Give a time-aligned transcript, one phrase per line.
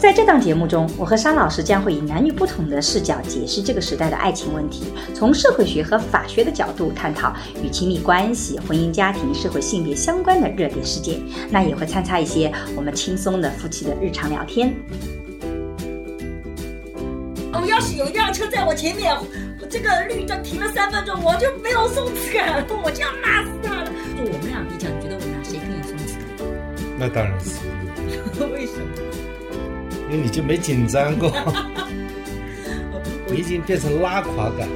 [0.00, 4.84] 在这档节目中，我和沙老师将会以男女不同的视角解释这个时代的爱情问题，
[5.14, 11.20] 从社会学和法学的角度探讨与亲密关系、婚姻家庭、社会性别相关的热点事件。
[11.50, 14.74] 那也会参差一些我们轻松的夫妻的日常聊天。
[17.52, 19.14] 我要是有一辆车在我前面，
[19.68, 23.90] 这个绿灯停了三分钟，我就没有松弛感了，我就要骂死他了。
[24.16, 26.24] 就我们俩比较，你觉得我们俩谁更有松弛感？
[26.98, 27.58] 那当然是，
[28.54, 29.09] 为什么？
[30.10, 31.30] 因为你就没紧张过，
[33.28, 34.68] 我已经变成拉垮感。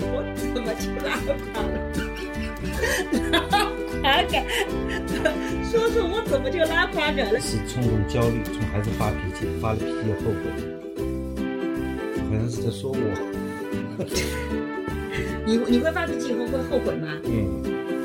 [0.00, 1.74] 我怎么就拉垮了？
[3.30, 3.36] 拉
[4.00, 4.42] 垮感，
[5.70, 7.38] 说说我怎么就拉垮感了？
[7.38, 10.42] 是冲动焦虑，从孩子发脾气，发了脾气又后悔，
[12.30, 12.96] 好像是在说我。
[15.44, 17.08] 你你会发脾气以后会后悔吗？
[17.24, 17.60] 嗯，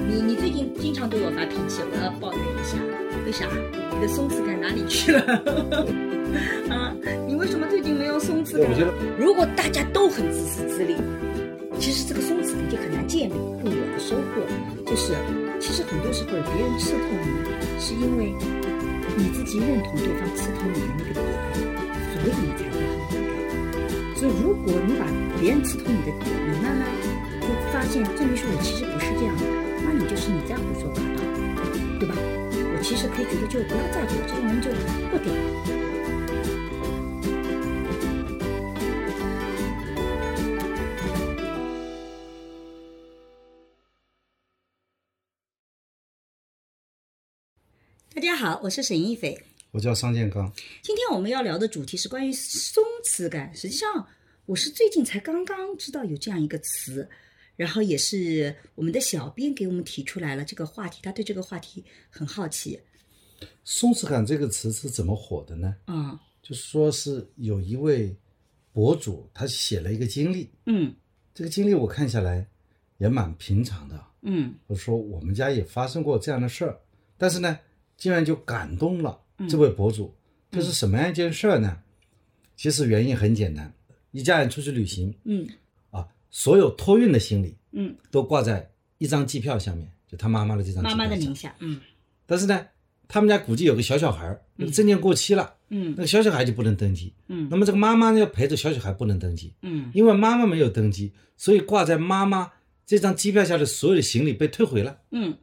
[0.09, 2.75] 你你最近经常对我发脾气，我要抱怨一下，
[3.27, 3.45] 为啥？
[3.93, 5.19] 你的松弛感哪里去了？
[6.71, 6.95] 啊，
[7.27, 8.71] 你为什么最近没有松弛感？
[8.71, 10.95] 我觉得如果大家都很自私自利，
[11.77, 13.33] 其实这个松弛感就很难建立。
[13.35, 14.39] 我的收获
[14.87, 15.11] 就是，
[15.59, 17.43] 其实很多时候别人刺痛你，
[17.83, 18.31] 是因为
[19.17, 21.27] 你自己认同对方刺痛你的那个点，
[22.15, 23.51] 所以你才会很敏感。
[24.15, 25.03] 所以如果你把
[25.37, 26.87] 别人刺痛你的点，你慢慢
[27.43, 29.43] 就发现证明说我其实不是这样的，
[29.83, 31.19] 那你就是你在胡说八道，
[31.99, 32.15] 对吧？
[32.87, 34.71] 我其实可以觉得就不要在乎，这种人就
[35.09, 35.29] 不给。
[48.15, 49.37] 大家好，我是沈一斐。
[49.71, 50.49] 我叫桑建刚，
[50.81, 53.53] 今天我们要聊的主题是关于松弛感。
[53.53, 54.07] 实际上，
[54.45, 57.09] 我是最近才刚刚知道有这样一个词，
[57.57, 62.79] 然后也是我们的小编给我们提出来了这个话题，他对这个话题很好奇。
[63.65, 65.75] 松弛感这个词是怎么火的呢？
[65.85, 68.15] 啊、就是说是有一位
[68.71, 70.95] 博主，他写了一个经历，嗯
[71.33, 72.47] 这个经历我看下来
[72.97, 74.01] 也蛮平常的。
[74.21, 76.79] 嗯我说我们家也发生过这样的事儿，
[77.17, 77.59] 但是呢，
[77.97, 79.19] 竟然就感动了
[79.49, 80.13] 这位博主。
[80.49, 81.83] 这是什么样一件事儿呢？
[82.55, 83.73] 其实原因很简单，
[84.11, 85.53] 一家人出去旅行嗯啊，
[86.29, 91.79] 所有托运的行李嗯，都挂在一张机票下面，就他妈妈的这张机妈票上妈的名下，嗯。
[92.25, 92.67] 但是呢，
[93.07, 95.93] 他们家估计有个小小孩儿，那个证件过期了，嗯。
[95.97, 97.13] 那个小小孩就不能登机。
[97.27, 97.47] 嗯。
[97.49, 99.91] 那么这个妈妈呢，要陪着小小孩不能登机，嗯。
[99.93, 102.51] 因为妈妈没有登机，所以挂在妈妈
[102.85, 104.97] 这张机票下的所有的行李被退回了。
[105.11, 105.37] 嗯。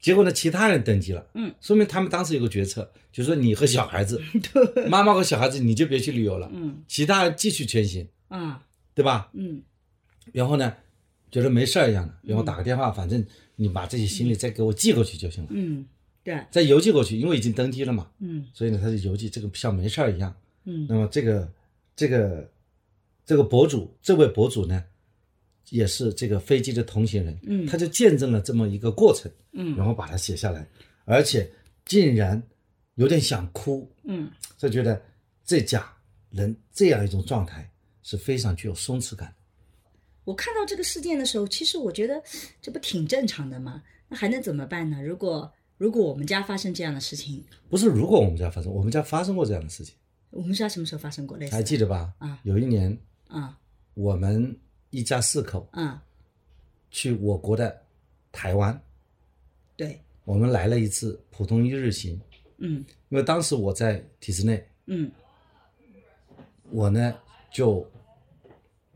[0.00, 4.20] 结果呢，其他人登机了，嗯，说明他们当时有个决策，就是说你和小孩子，
[4.90, 6.82] 妈妈和小孩子你就别去旅游了，嗯。
[6.88, 8.62] 其他人继续前行，啊。
[8.94, 9.30] 对吧？
[9.32, 9.62] 嗯
[10.32, 10.74] 然后呢，
[11.30, 13.24] 觉得没事儿一样的，然后打个电话，反正
[13.56, 15.86] 你把这些行李再给我寄过去就行了，嗯，
[16.24, 18.46] 对，再邮寄过去，因为已经登机了嘛，嗯。
[18.52, 20.34] 所以呢，他就邮寄这个像没事儿一样。
[20.64, 20.86] 嗯。
[20.88, 21.52] 那么这个
[21.94, 22.50] 这个
[23.24, 24.82] 这个博主，这位博主呢，
[25.70, 27.66] 也是这个飞机的同行人，嗯。
[27.66, 29.76] 他就见证了这么一个过程，嗯。
[29.76, 30.66] 然后把它写下来，
[31.04, 31.50] 而且
[31.84, 32.42] 竟然
[32.94, 34.30] 有点想哭，嗯。
[34.56, 35.02] 就觉得
[35.44, 35.84] 这家
[36.30, 37.68] 人这样一种状态
[38.02, 39.41] 是非常具有松弛感的。
[40.24, 42.22] 我看到这个事件的时候，其实我觉得
[42.60, 43.82] 这不挺正常的吗？
[44.08, 45.02] 那还能怎么办呢？
[45.02, 49.94] 如果如果我们家发生这样的事情，不是如果我们家发生，我们家发生过这样的事情，
[50.30, 51.56] 我们家什么时候发生过类似的？
[51.56, 52.14] 还记得吧？
[52.18, 52.96] 啊有一年
[53.26, 53.58] 啊
[53.94, 54.56] 我们
[54.90, 56.02] 一家四口啊，
[56.90, 57.82] 去我国的
[58.30, 58.80] 台湾，
[59.76, 62.20] 对，我们来了一次普通一日行，
[62.58, 65.10] 嗯因为当时我在体制内，嗯
[66.70, 67.14] 我呢
[67.50, 67.84] 就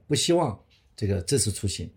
[0.07, 0.59] 不希望
[0.97, 1.91] 这个这次出行，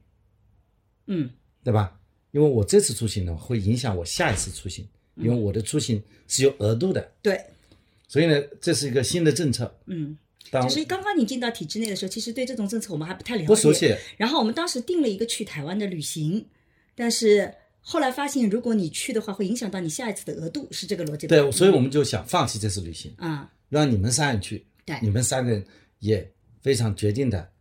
[1.07, 1.30] 嗯。
[1.62, 2.00] 对吧？
[2.31, 7.40] 因为我这次出行呢会影响我下一次出行，因为我的出行是有额度的，对，
[8.07, 9.78] 所以呢这是一个新的政策。
[9.86, 10.18] 嗯，
[10.50, 16.48] 当就是刚刚你进到体制内的时候，其实对这种政策我们还不太了解，不熟悉，然后我们当时定了一个去台湾的旅行，
[16.96, 21.28] 但是后来发现，如果你去的话，会影响到你下一次的额度，是这个逻辑？
[21.28, 24.66] 对，所以我们就想放弃这次旅行，啊，让你们三人去。
[24.86, 24.98] 对。
[25.01, 25.63] 你们三个人
[26.00, 26.31] 也
[26.62, 27.51] 非常决定的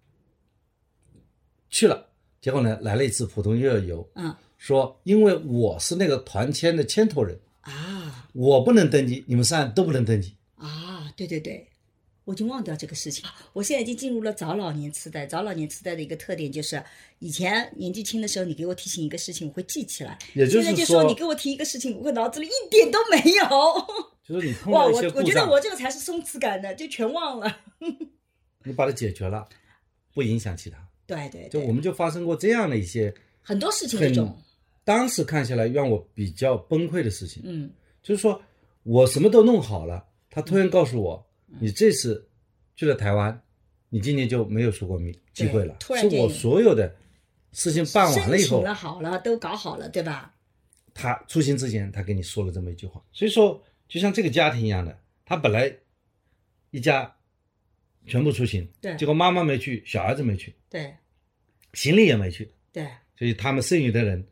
[1.71, 2.09] 去了，
[2.41, 10.35] 结果呢来了一次普通一日游，嗯说因为我是那个团签的牵头人，啊我不能登记，你们三人都不能登记。
[10.57, 11.69] 啊，对对对，
[12.25, 13.25] 我已经忘掉这个事情。
[13.53, 15.25] 我现在已经进入了早老年痴呆。
[15.27, 16.83] 早老年痴呆的一个特点就是，
[17.21, 20.19] 以前年纪轻的时候，你给我提醒一个事情，我会记起来。
[20.35, 23.45] 也就是现在就说你给我提一个事情，我脑子里一点都没有。
[24.27, 27.61] 就是你碰哇，到一我我觉得我这个才是松弛感的，就全忘了。
[28.65, 29.49] 你把它解决了，
[30.13, 30.88] 不影响其他。
[31.09, 33.13] 对对对，就我们就发生过这样的一些
[33.43, 34.39] 很多事情这很种，
[34.85, 37.69] 当时看下来让我比较崩溃的事情，嗯。
[38.01, 38.41] 就是说
[38.85, 42.27] 我什么都弄好了，他突然告诉我，嗯你这次
[42.77, 43.43] 去了台湾，
[43.89, 46.95] 你今年就没有出国机机会了，是我突然间所有的
[47.53, 50.35] 事情办完了以后，了好了，都搞好了，对吧？
[50.95, 55.75] 他出行之前他跟你说了这么一句话，所以说就像这个家庭一样的，他本来
[56.71, 57.15] 一家
[58.09, 60.93] 全部出行，对结果妈妈没去，小儿子没去，对
[61.75, 62.85] 行李也没去，对
[63.17, 64.27] 所以他们剩余的人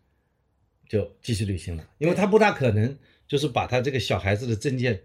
[0.88, 5.00] 就继续旅行了，因为他不大可能就是把他这个小孩子的证件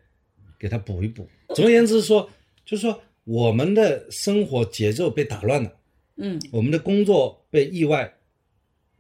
[0.58, 1.30] 给他补一补。
[1.54, 2.30] 总而言之说，
[2.66, 5.78] 就是说我们的生活节奏被打乱了，
[6.16, 8.12] 嗯我们的工作被意外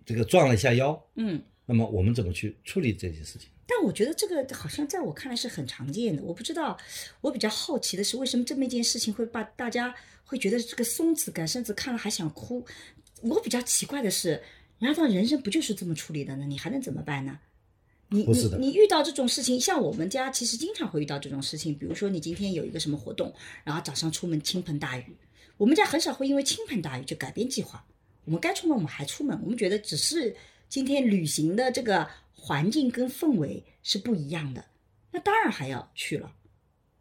[0.06, 1.41] 这个撞了一下腰，嗯。
[1.63, 3.47] 那么我们怎么去处理这些事情？
[3.73, 6.21] 但我觉得这个好像在我看来是很常见的。
[6.21, 6.77] 我不知道，
[7.21, 9.95] 我比较好奇的是，为什么这么一件事情会把大家
[10.25, 12.65] 会觉得这个松弛感，甚至看了还想哭。
[13.21, 14.44] 我比较奇怪的是，
[14.79, 16.45] 难道人生不就是这么处理的呢？
[16.45, 17.39] 你还能怎么办呢？
[18.09, 21.74] 你你你遇到这种事情，像我们家其实经常会遇到这种事情。
[21.74, 23.33] 比如说你今天有一个什么活动，
[23.63, 25.15] 然后早上出门倾盆大雨，
[25.56, 27.85] 我们家很少会因为倾盆大雨就改变计划。
[28.25, 30.35] 我们该出门我们还出门，我们觉得只是
[30.67, 32.06] 今天旅行的这个
[32.43, 34.65] 环境跟氛围是不一样的，
[35.11, 36.33] 那当然还要去了。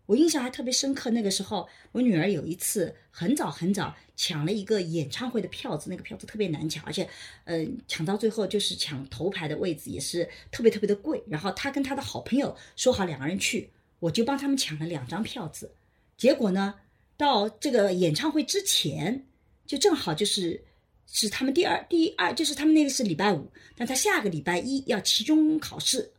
[0.04, 7.08] 我印象还特别深刻，那个时候我女儿有一次很早很早抢了一个演唱会的票子，那个票子特别难抢，而且，
[7.44, 11.22] 嗯、抢到最后就是抢头排的位置也是特别特别的贵。
[11.26, 15.72] 然后她跟她的好朋友说好两个人去，我就帮他们抢了两张票子。
[16.19, 16.75] 结果呢，
[17.16, 19.25] 到这个演唱会之前，
[19.64, 20.64] 就正好就是
[21.12, 26.12] 是他们第二第二，就是他们那个是礼拜五，但他下个礼拜一要期中考试，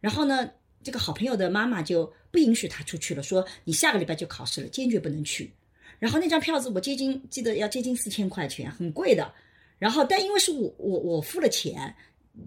[0.00, 0.50] 然后呢，
[0.82, 5.52] 这个好朋友的妈妈就不允许他出去了，说你下个礼拜就考试了，坚决不能去。
[5.98, 9.32] 然后那张票子我接近记得要接近四千块钱，很贵的。
[9.78, 11.94] 然后但因为是我我我付了钱，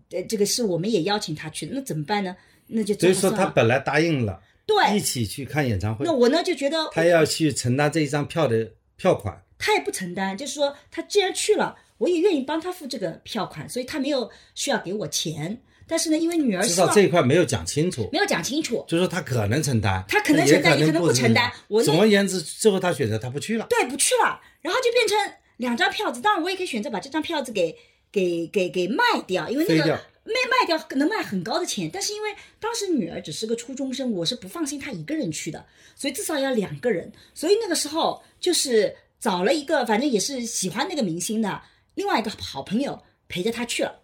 [0.10, 2.36] 呃，这个是我们也邀请他去，那怎么办呢？
[2.68, 15.62] 那就所以说他本来答应了对一，起去看演唱会那，我呢就觉得他要去承担这一张票的票款，他也不承担，就是说他既然去了，我也愿意帮他付这个票款，所以他没有需要给我钱。
[15.88, 18.18] 但是呢，因为女儿知道这一块没有讲清楚没。
[18.18, 23.68] 有讲清楚，就是说他可能承担，他可能承担也也可能不承担我总而言之，最后他选择他不去了。
[23.70, 25.18] 对，不去了，然后就变成
[25.58, 26.22] 两张票子。
[26.22, 27.76] 当然，我也可以选择把这张票子给
[28.12, 29.84] 给给给卖掉，因为那个
[30.24, 31.90] 卖卖掉能卖很高的钱。
[31.92, 35.66] 但是因为当时女儿只是个初中生，我是不放心她一个人去的，
[35.96, 37.12] 所以至少要两个人。
[37.34, 41.62] 所以那个时候就是找了一个，反正也是喜欢那个明星的
[42.02, 44.02] 另外一个好朋友陪着他去了。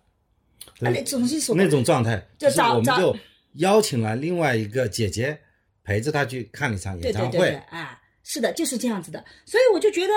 [0.82, 3.18] 啊，那总是说那种状态，就就是我们就
[3.54, 5.40] 邀请了另外一个姐姐
[5.84, 7.32] 陪着他去看了一场演唱会。
[7.32, 9.26] 对对对，哎，是的，就是这样子的。
[9.46, 10.14] 所以我就觉得，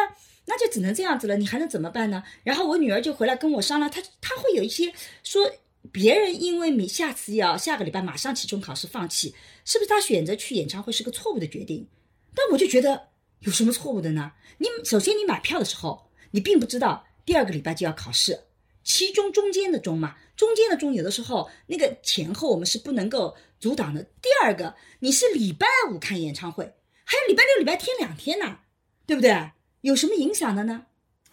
[0.46, 2.22] 那就只能这样子了，你还能怎么办呢？
[2.44, 4.92] 然后我女儿就回来跟我商量，她她会有一些
[5.24, 5.50] 说，
[5.90, 9.34] 别人因为你下次要下个礼拜马上期中考试放弃，
[9.64, 11.88] 是不是她选择去演唱会是个错误的决定？
[12.34, 13.08] 但我就觉得
[13.40, 14.32] 有什么错误的呢？
[14.58, 18.40] 你首先你买票的时候，你并不知道第二个礼拜就要考试。
[18.82, 24.02] 期中中间的中嘛，中间的中有的时候那个前后我们是不能够阻挡的。
[24.02, 26.64] 第二个，你是礼拜五看演唱会，
[27.04, 28.58] 还有礼拜六、礼拜天两天呢，
[29.06, 29.52] 对不对？
[29.82, 30.86] 有什么影响的呢？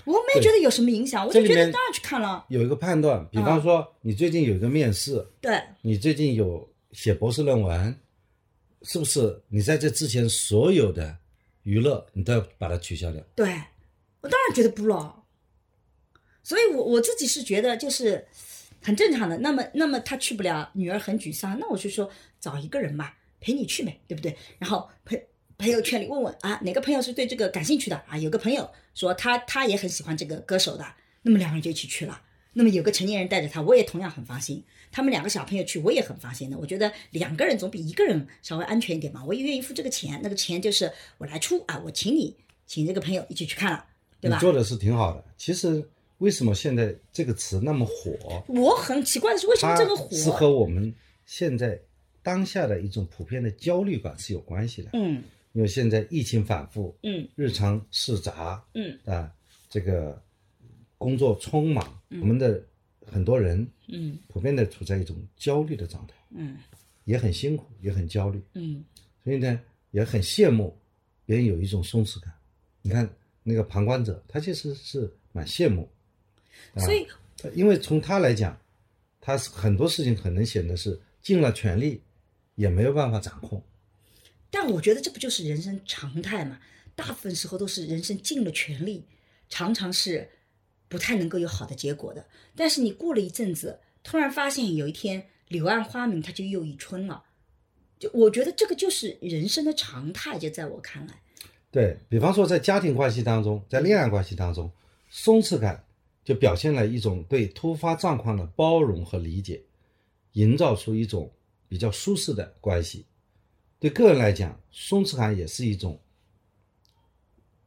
[0.05, 2.45] 我没觉得有什么影响，我就觉得当然去看了。
[2.49, 7.99] 有一个判断，比方说你最近有一个面试，对你最近有写博士论文，
[8.83, 11.17] 是不是你在这之前所有的
[11.63, 13.19] 娱乐你都要把它取消掉？
[13.35, 13.47] 对，
[14.21, 15.16] 我当然觉得不了。
[16.47, 18.25] 所以我我自己是觉得就是
[18.81, 19.37] 很正常的。
[19.39, 23.11] 那么那么他去不了，女儿很沮丧，那我就说找一个人嘛
[23.41, 24.33] 陪你去呗，对不对？
[24.57, 25.19] 然后朋
[25.57, 28.17] 朋友圈里问问啊，哪个朋友是对这个感兴趣的啊？
[28.17, 30.85] 有个朋友说他他也很喜欢这个歌手的，
[31.21, 32.21] 那么两个人就一起去了。
[32.53, 34.63] 那么有个成年人带着他，我也同样很放心。
[34.89, 36.57] 他们两个小朋友去，我也很放心的。
[36.57, 39.21] 我觉得两个人总比一个人稍微安全一点嘛。
[39.25, 42.33] 我也愿意付这个钱，那个钱就是我来出啊，我请你
[42.65, 43.85] 请这个朋友一起去看了，
[44.21, 44.37] 对吧？
[44.37, 45.21] 你做的是挺好的。
[45.37, 45.87] 其实
[46.19, 48.43] 为什么现在这个词那么火？
[48.47, 50.09] 我很奇怪的是，为什么这个火？
[50.15, 50.93] 是和我们
[51.25, 51.79] 现在
[52.23, 54.89] 当下的一种普遍的焦虑感是有关系的。
[54.93, 59.33] 嗯因为现在疫情反复，嗯日常事杂嗯啊，
[59.69, 60.21] 这个
[60.99, 62.63] 工作匆忙，我们的
[63.03, 66.57] 很多人嗯普遍的处在一种焦虑的状态，嗯
[67.05, 68.85] 也很辛苦，也很焦虑，嗯
[69.23, 69.59] 所以呢，
[69.89, 70.77] 也很羡慕
[71.25, 72.31] 别人有一种松弛感。
[72.83, 73.09] 你看
[73.41, 75.89] 那个旁观者，他其实是蛮羡慕，啊
[76.77, 78.59] 所以他因为从他来讲，
[79.21, 82.01] 他是很多事情可能显得是尽了全力，
[82.55, 83.61] 也没有办法掌控。
[84.49, 86.59] 但我觉得这不就是人生常态嘛？
[86.95, 89.05] 大部分时候都是人生尽了全力，
[89.49, 90.29] 常常是
[90.87, 92.25] 不太能够有好的结果的。
[92.55, 97.23] 但是你过了一阵子，突然发现有一天柳暗花明，它就又一春了。
[97.99, 101.21] 就我觉得这个就是人生的常态，就在我看来，
[101.71, 104.71] 对比方说，在家庭关系当中，在恋爱关系当中，
[105.09, 105.83] 松弛感
[106.27, 109.63] 就表现了一种对突发状况的包容和理解，
[110.33, 111.31] 营造出一种
[111.69, 113.05] 比较舒适的关系。
[113.79, 115.97] 对个人来讲，松弛感也是一种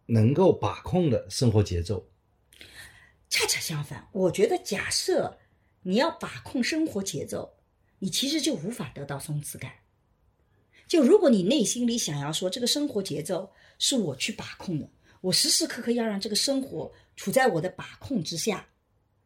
[0.05, 2.07] 能够把控的生活节奏。
[3.31, 5.39] 恰恰相反，我觉得假设
[5.81, 7.55] 你要把控生活节奏，
[8.01, 9.73] 你其实就无法得到松弛感。
[10.87, 14.87] 就如果你内心里想要说这个生活节奏是我去把控的，
[15.23, 18.67] 我时时刻刻要让这个生活处在我的把控之下，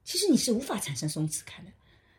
[0.02, 1.70] 其实你是无法产生松弛感的。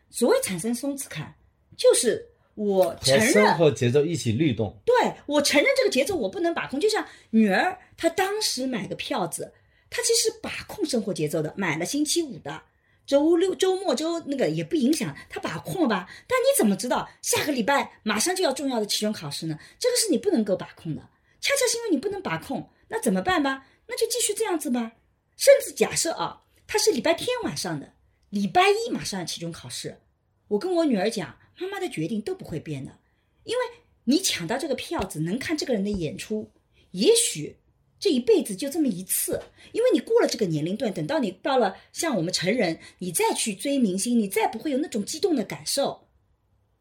[0.08, 1.34] 所谓产生松弛感，
[1.76, 4.74] 就是我承认和生活节奏一起律动。
[4.86, 4.94] 对
[5.26, 9.52] 我承认这个节奏我不能把控，就像女儿她当时买个票子，
[9.90, 12.62] 她其实把控生活节奏的，买了星期五的，
[13.04, 16.08] 周六周末周那个也不影响，她把控了吧？
[16.26, 19.58] 但你怎么知道下个礼拜马上就要重要的期中考试呢？
[19.78, 21.02] 这个是你不能够把控的，
[21.42, 23.66] 恰恰是因为你不能把控，那怎么办吧？
[23.86, 24.92] 那就继续这样子吧。
[25.36, 27.94] 甚至假设啊，他是礼拜天晚上的，
[28.30, 30.00] 礼拜一马上期中考试，
[30.48, 32.98] 我跟我女儿讲，妈妈的决定都不会变的，
[33.44, 33.60] 因为
[34.04, 36.50] 你抢到这个票子，能看这个人的演出，
[36.92, 37.56] 也许
[37.98, 46.08] 这一辈子就这么一次，因为你过了这个年龄段，等到你到了像我们成人，你再去追明星，你再不会有那种激动的感受。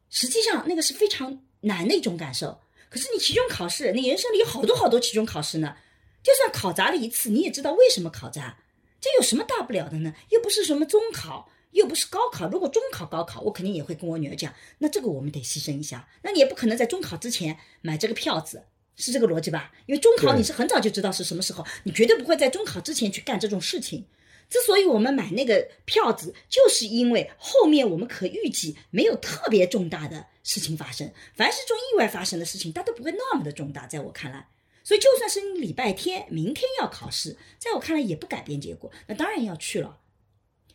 [0.10, 2.62] 实际上，那个是非常难的一种感受。
[2.90, 5.76] 可是你期中考试，你人生里有好多好多期中考试呢，
[6.25, 8.58] 就算考砸了一次，你也知道为什么考砸，
[9.00, 10.15] 这有什么大不了的呢？
[10.32, 12.50] 又不是什么中考，又不是高考。
[12.50, 16.10] 如果中考、高考，我肯定也会跟我女儿讲，那这个我们得牺牲一下。
[16.24, 18.65] 那你也不可能在中考之前买这个票子，
[18.96, 19.72] 是这个逻辑吧？
[19.86, 24.08] 因为中考你是很早就知道是什么时候，你绝对不会在中考之前去干这种事情。
[24.50, 31.12] 之所以我们买那个票子，就是因为后面我们可预计没有特别重大的事情发生。
[31.36, 34.48] 凡是这种意外发生的事情，它都不会那么的重大，在我看来。
[34.86, 40.00] 所以就算是你礼拜天明天要考试，在我看来也不改变结果，那当然要去了。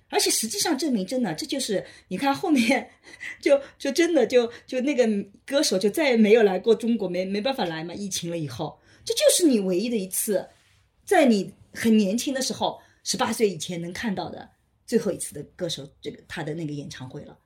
[0.09, 2.91] 而且实际上证明，真的这就是你看后面
[3.41, 5.07] 就就真的就就那个
[5.47, 10.49] 歌手就再也没有来过中国，没没办法来嘛，疫情了以后，这就是你唯一的一次，
[11.05, 14.51] 在你很年轻的时候，十八岁以前能看到的
[14.85, 17.39] 最后一次的歌手这个他的那个演唱会了。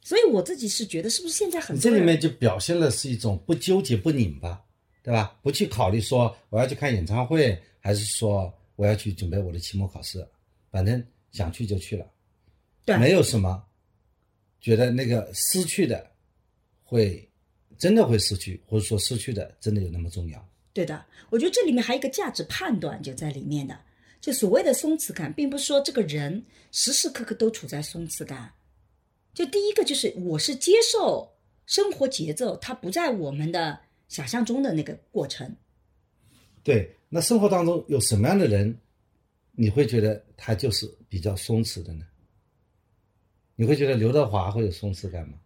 [0.00, 4.64] 所以我自己是觉得，是不是现在很这里面就表现的是一种不纠结不拧巴，
[5.02, 5.38] 对吧？
[5.42, 10.26] 不去考虑说我要去看演唱会，还是说我要去准备我的期末考试，
[10.70, 12.06] 反正想去就去了，
[12.84, 13.64] 对没有什么
[14.60, 16.08] 觉得那个失去的
[16.82, 17.28] 会
[17.78, 20.48] 真的会失去，或者说失去的真的有那么重要。
[20.72, 23.78] 对的，我觉得这里面还有一个价值判断就在里面的。
[24.20, 28.52] 就所谓的松弛感，并不是说这个人时时刻刻都处在松弛感。
[29.34, 31.28] 就第一个就是我是接受
[31.66, 33.80] 生活节奏，它不在我们的
[34.12, 35.56] 想象中的那个过程。
[36.62, 38.78] 对，那生活当中有什么样的人，
[39.52, 42.04] 你会觉得他就是比较松弛的呢？
[43.56, 45.38] 你会觉得刘德华会有松弛感吗？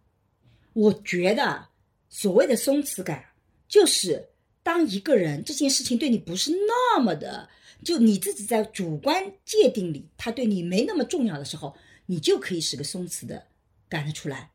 [0.73, 1.65] 我觉得
[2.09, 3.23] 所谓的松弛感，
[3.69, 4.27] 就是
[4.63, 7.49] 当一个人这件事情对你不是那么的，
[7.85, 11.73] 就你自己在主观界定里，他对你没那么重要的时候，
[12.05, 13.47] 你就可以是个松弛的
[13.87, 14.51] 感得出来。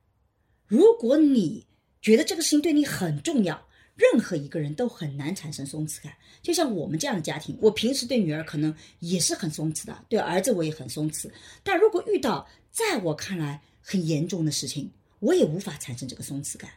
[0.67, 1.67] 如果你
[2.01, 3.67] 觉得这个事情对你很重要，
[4.03, 6.13] 任何一个人都很难产生松弛感。
[6.43, 11.31] 就像我们这样的家庭，我平时对女儿可能也是很松弛的，对儿子我也很松弛。
[11.63, 14.91] 但如果遇到在我看来很严重的事情，
[15.21, 16.71] 我也无法产生这个松弛感。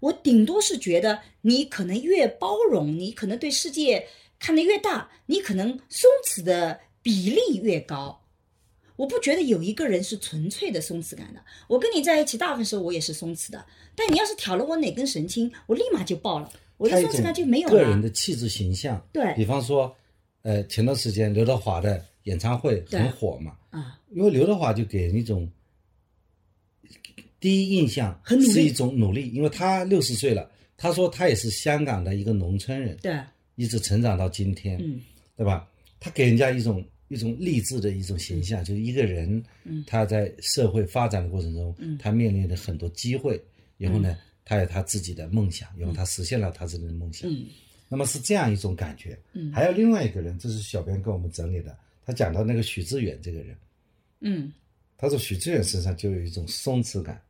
[0.00, 4.06] 我顶多是觉得你可能越包容，你可能对世界
[4.38, 8.22] 看得越大，你可能松弛的比例越高。
[8.96, 11.42] 我不觉得有一个人是纯粹的松弛感的。
[11.68, 13.64] 我跟你在一起，大部分时候我也是松弛的。
[13.94, 18.00] 但你要是挑了我哪根神经，我立马就爆了，我的他有一松弛感就种没有个人。
[18.00, 19.94] 的气质形象，对比方说，
[20.42, 25.48] 呃，前段时间刘德华的演唱会很火嘛，啊，因为刘德华就给人一种
[27.40, 33.18] 第一印象很努力是一种努力，因为他六十岁了，他说他也是香港的一个农村人，对，
[33.54, 35.00] 一直成长到今天，嗯，
[35.36, 35.68] 对吧？
[36.00, 43.40] 他给人家一种一种励志的一种形象，就是一个人，嗯他在社会发展的过程中，嗯他面临的很多机会，
[43.78, 44.16] 然后呢，
[44.46, 47.46] 他有他自己的梦想，因为他实现了他自己的梦想，嗯。
[47.88, 49.18] 那么是这样一种感觉。
[49.32, 49.52] 嗯。
[49.52, 53.56] 还有另外一个人，这是小编给我们整理的，他讲到那个许知远这个人，
[54.20, 54.52] 嗯。
[54.96, 57.20] 他说许知远身上就有一种松弛感，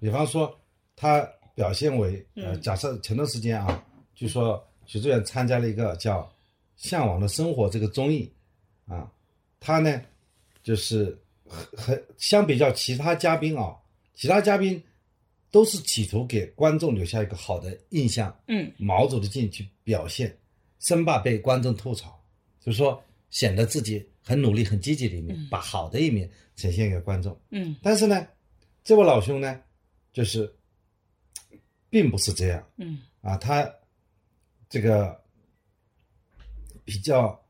[0.00, 0.54] 比方说
[0.96, 1.20] 他
[1.54, 2.60] 表现为呃，嗯。
[2.60, 6.20] 假设前段时间啊，据说许知远参加了一个叫
[6.76, 8.28] 《向往的生活》这个综艺
[8.86, 9.08] 啊，
[9.60, 10.02] 他呢
[10.64, 13.76] 就是很很相比较其他嘉宾啊，
[14.14, 14.82] 其他嘉宾
[15.56, 18.70] 都是企图给观众留下一个好的印象，嗯。
[18.76, 20.38] 毛走的进去表现，
[20.80, 22.22] 生怕被观众吐槽，
[22.60, 27.34] 就是说显得自己很努力、很积极的一面，把好的一面呈现给观众。
[27.48, 27.74] 嗯。
[27.82, 28.28] 但是呢，
[28.84, 29.58] 这位老兄呢，
[30.12, 30.54] 就是
[31.88, 32.62] 并不是这样。
[32.76, 32.98] 嗯。
[33.22, 33.66] 啊，他
[34.68, 35.18] 这个
[36.84, 37.42] 比较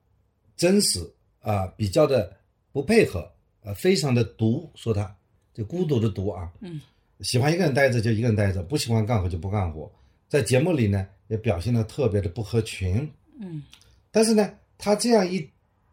[0.57, 1.01] 真实
[1.41, 2.39] 啊，比较的
[2.71, 3.29] 不配合，
[3.63, 5.13] 呃，非常的毒，说他
[5.53, 6.81] 就孤独的毒啊，嗯，
[7.21, 9.91] 喜欢一个人待着就一个人待着，不喜欢干活就不干活，
[10.29, 13.63] 在节目里呢也表现的特别的不合群，嗯
[14.11, 15.47] 但是呢，他这样一，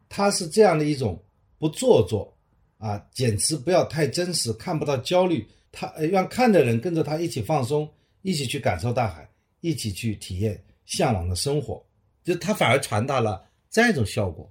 [0.08, 1.22] 他是这样的一种
[1.58, 2.34] 不做作
[2.78, 7.90] 啊，简直不要太真实，看不到焦虑，他呃让看的人跟着他一起放松，
[8.22, 9.30] 一起去感受大海，
[9.62, 11.84] 一起去体验向往的生活，
[12.24, 14.50] 就他反而传达了这样一种效果。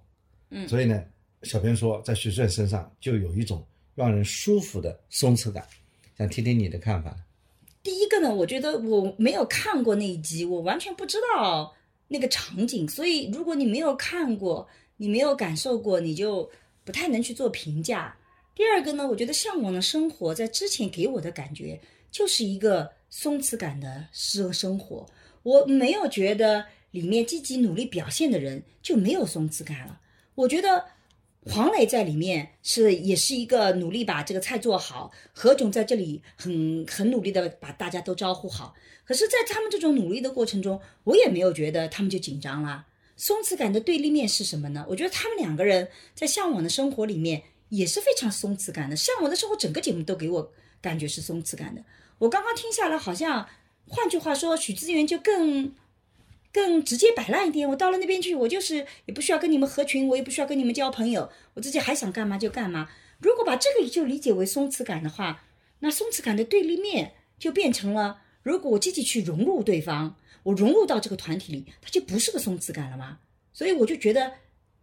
[0.50, 0.68] 嗯。
[0.68, 1.02] 所以呢，
[1.42, 3.64] 小编说在徐顺身上就有一种
[3.94, 5.66] 让人舒服的松弛感，
[6.16, 7.16] 想听听你的看法。
[7.82, 11.74] 第一个呢，我觉得我没有看过那一集，我完全不知道
[12.08, 16.48] 那个场景，所以如果你没有看过，你没有感受过，你就
[16.84, 18.16] 不太能去做评价。
[18.54, 25.04] 第二个呢，我觉得《向往的生活》在之前给我的感觉就是一个松弛感的生生活，
[25.42, 29.98] 我没有觉得里面积极努力表现的人就没有松弛感了。
[30.34, 30.84] 我觉得
[31.46, 38.74] 黄磊在里面是也是一个努力把这个菜做好，何炅在这里很很努力的把大家都招呼好。
[39.04, 42.86] 可是，在他们这种努力的过程中，我也没有觉得他们就紧张啦。
[43.16, 44.86] 松弛感的对立面是什么呢？
[44.88, 51.82] 我觉得他们两个人在《向往的生活》里面也是非常松弛感的，《向往的生活》整个节目都给我感觉是松弛感的。
[52.18, 53.48] 我刚刚听下来，好像
[53.88, 55.74] 换句话说，许知远就更
[56.52, 57.68] 更直接摆烂一点。
[57.68, 62.88] 我到了那边去，我就是也不需要跟你们合群，我也不需要跟你们交朋友，我自己还想干嘛就干嘛。
[63.18, 65.44] 如果把这个就理解为松弛感的话，
[65.80, 73.18] 那松弛感的对立面就变成了，如果我积极去融入对方，我融入到这个团体里，它就不是个松弛感了吗？
[73.52, 74.32] 所以我就觉得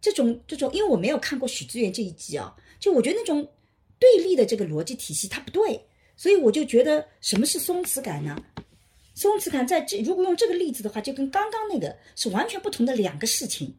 [0.00, 3.46] 这种这种，因为我没有看过许知远这一集啊，就我觉得那种
[3.98, 8.42] 对立的这个逻辑体系它不对，所以我就觉得什么是松弛感呢？
[9.20, 13.76] 松弛感在这，如果用这个例子的话，就跟刚刚那个是完全不同的两个事情。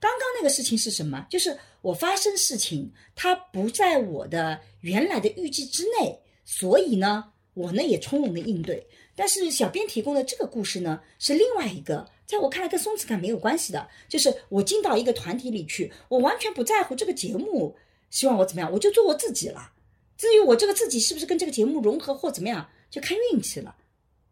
[0.00, 1.24] 刚刚那个事情是什么？
[1.30, 8.84] 就是我发生事情，它不在我的原来的预计之内，所以呢，我呢也从容的应对。
[9.14, 17.76] 但是小编提供的这个故事呢，是另外一个，在我看来跟松弛感没有关系的，就是我进到一个团体里去，我完全不在乎这个节目
[18.10, 19.70] 希望我怎么样，我就做我自己了。
[20.18, 23.76] 至于我这个自己是不是跟这个节目融合或怎么样，就看运气了，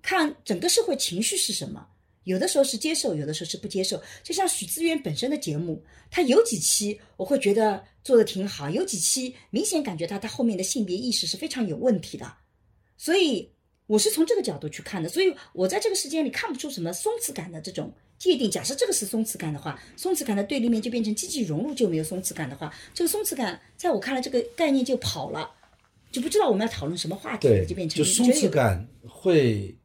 [0.09, 1.87] 看整个社会情绪是什么。
[2.25, 4.03] 有的时候是接受，有的时候是不接受。
[4.23, 12.35] 就像许知远本身的节目，他有几期我会觉得做的挺好，有几期明显感觉到他后面的性别意识是非常有问题的。
[12.97, 13.53] 所以
[13.87, 18.51] 我是从这个角度去看的，所以我在这个时间里看不出什么松弛感的这种界定。
[18.51, 25.51] 假设这个是松弛感的话，松弛感的对立面就变成积极融入就没有松弛感的话，这个松弛感在我看来这个概念就跑了，
[26.11, 29.78] 就不知道我们要讨论什么话题了，就变成就松弛感会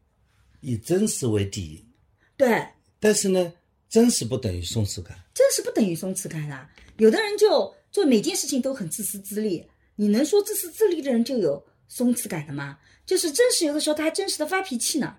[0.63, 1.85] 以真实为底，
[2.37, 2.65] 对。
[2.99, 3.53] 但是呢，
[3.89, 5.15] 真实不等于松弛感。
[5.33, 6.69] 真实不等于松弛感啊！
[6.97, 12.79] 有的人就做每件事情都很自私自利，你能说自私自利的人就有松弛感的吗？
[13.05, 15.17] 就是真实，有的时候他还真实的发脾气呢。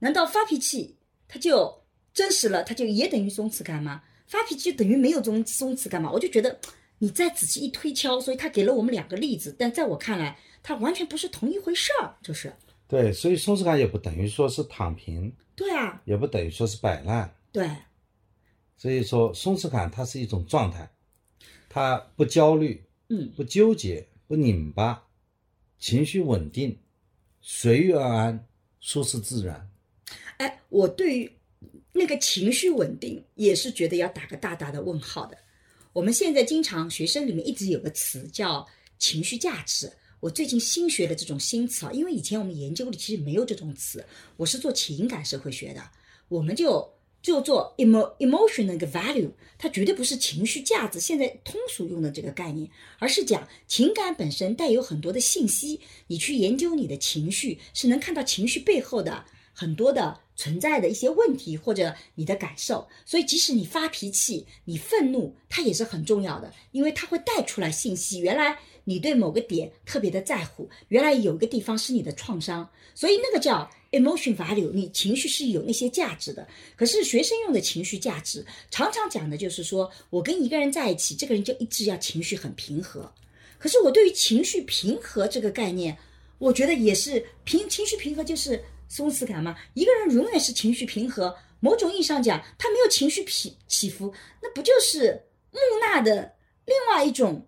[0.00, 0.96] 难道发脾气
[1.28, 4.02] 他就真实了，他就也等于松弛感吗？
[4.26, 6.10] 发脾气就等于没有这种松弛感吗？
[6.10, 6.58] 我就觉得
[6.98, 12.52] 你再仔细一推敲，所以他给了我们两个例子，但在我看来，他完全不是同一回事儿，就是
[12.86, 17.34] 对，所以松弛感也不等于说是躺平，对啊，也不等于说是摆烂。
[17.50, 17.68] 对，
[18.76, 20.90] 所以说，松弛感它是一种状态，
[21.68, 25.02] 它不焦虑，嗯不纠结，不拧巴，
[25.78, 26.78] 情绪稳定，
[27.40, 28.46] 随遇而安，
[28.80, 29.70] 舒适自然。
[30.36, 31.32] 哎，我对于
[31.92, 35.38] 那个情绪稳定也是觉得要打个大大的问号的。
[35.92, 38.66] 我们现在经常学生里面一直有个词叫
[38.98, 39.90] 情绪价值。
[40.24, 44.06] 我最近新学的这种新词啊，因为以前我们研究里其实没有这种词，
[44.38, 45.82] 我是做情感社会学的，
[46.28, 62.88] 我们就就做 emo emotion 那个 value，它绝对不是情绪价值，现在通俗用的这个概念，而是讲情感本身带有很多的信息，你去研究你的情绪，是能看到情绪背后的很多的存在的一些问题或者你的感受。
[63.04, 68.20] 所以即使你发脾气、你愤怒，它也是很重要的，因为它会带出来信息。
[68.20, 76.46] 原来你对某个点特别的在乎，原来有个地方是你的创伤，所以那个叫 emotion value，你情绪是有那些价值的。
[76.76, 83.12] 可是学生用的情绪价值，常常讲的就是说我跟一个人在一起，这个人就一直要情绪很平和。
[83.58, 85.96] 可是我对于情绪平和这个概念，
[86.38, 89.56] 我觉得也是平情绪平和就是松弛感嘛。
[89.72, 96.34] 一个人永远是情绪平和，某种意义上讲，他没有情绪起起伏，那不就是木讷的
[96.66, 97.46] 另外一种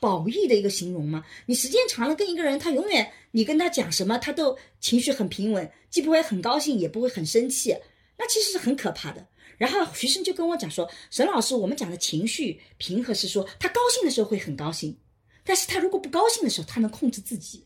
[0.00, 1.24] 褒义的一个形容吗？
[1.46, 7.76] 你时间长了跟一个人，他永远你跟他讲什么，他都情绪很平稳，既不会很高兴，也不会很生气，
[8.18, 9.26] 那其实是很可怕的。
[9.58, 14.96] 然后学生就跟我讲说，沈老师，我们讲的情绪平和是说他高兴的时候会很高兴。
[15.44, 17.64] 但是他如果不高兴的时候，他能控制自己。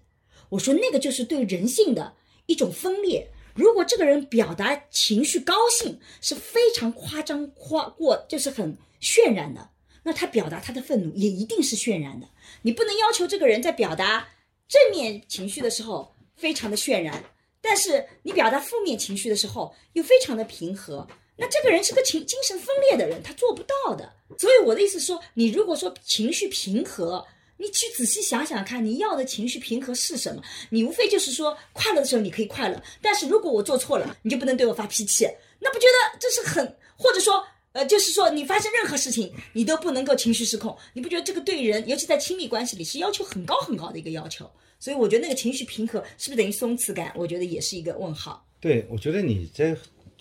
[0.50, 2.14] 我说那个就是对人性的
[2.46, 3.30] 一种分裂。
[3.54, 9.70] 如果这个人表达情绪高兴是非常夸张夸过，就是很渲染的，
[10.02, 12.26] 那他表达他的愤怒也一定是渲染的。
[12.62, 14.28] 你不能要求这个人在表达
[14.68, 17.24] 正面情绪的时候非常的渲染，
[17.60, 24.12] 但是你表达负面情绪的时候又非常的平和，那这个人是个情精神分裂的人，他做不到的。
[24.38, 27.26] 所以我的意思说，你如果说情绪平和。
[27.62, 30.42] 你去仔细想想看，你要的情绪平和是什么？
[30.70, 35.28] 你无非就是说，快乐的时候你可以快乐，但是如果我做错了，你就不能对我发脾气。
[35.58, 40.76] 那不觉得这是很，或者说，呃，就是说你发生任何事情，你都不能够情绪失控。
[40.92, 44.50] 你不觉得这个对人，尤其在亲密关系里，是要求很高很高的一个要求？
[44.78, 47.12] 所以我觉得那个情绪平和是不是等于松弛感？
[47.14, 48.46] 我觉得也是一个问号。
[48.58, 49.76] 对，我觉得你在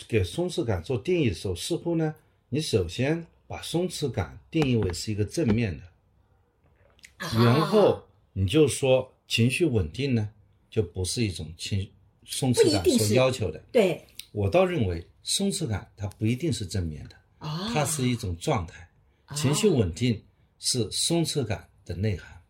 [0.07, 2.13] 给松弛感做定义的时候，似乎呢，
[2.49, 5.83] 你首先把松弛感定义为是一个正面的。
[7.35, 10.29] 然后你就说情绪稳定呢，
[10.69, 11.89] 就不是一种情
[12.25, 13.61] 松弛感所要求的。
[13.71, 18.87] 对，我倒认为松弛感它不一定是正面的，它是一种状态。
[19.35, 20.23] 情绪稳定
[20.57, 22.41] 是松弛感的内涵。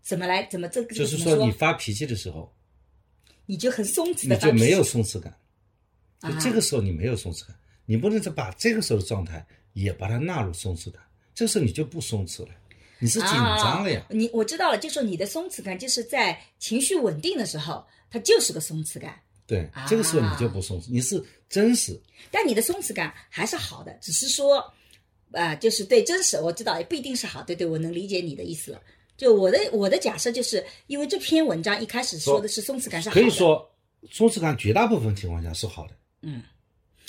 [0.00, 0.46] 怎么来？
[0.46, 0.94] 怎么这个？
[0.94, 2.50] 就是说你发脾气的时候，
[3.44, 5.38] 你就很松弛的，你就没有松弛感。
[6.22, 7.54] 就这个时候你没有松弛感，
[7.84, 11.02] 你不能再把这个时候的状态也把它纳入松弛感，
[11.34, 12.54] 这时候你就不松弛了。
[12.98, 14.04] 你是紧张了呀？
[14.10, 19.20] 你我知道了，就说你的松弛感就是在情绪稳定的时候，它就是个松弛感。
[19.48, 21.98] 对，这个时候你就不松弛，你是真实。
[22.30, 24.62] 但你的松弛感还是好的，只是说，
[25.32, 27.42] 啊，就是对真实，我知道也不一定是好。
[27.42, 28.80] 对对，我能理解你的意思了。
[29.16, 33.68] 就我的我的假设，就是因为这篇文章一开始说的是松弛感是好的，可以说
[34.10, 35.94] 松弛感绝大部分情况下是好的。
[36.22, 36.42] 嗯，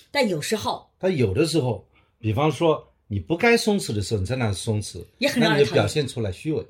[0.09, 1.85] 但有时候，但有的时候，
[2.17, 2.85] 比方说。
[3.11, 6.63] 你不该松弛的时候，你在那松弛，也很让人表现出来虚伪。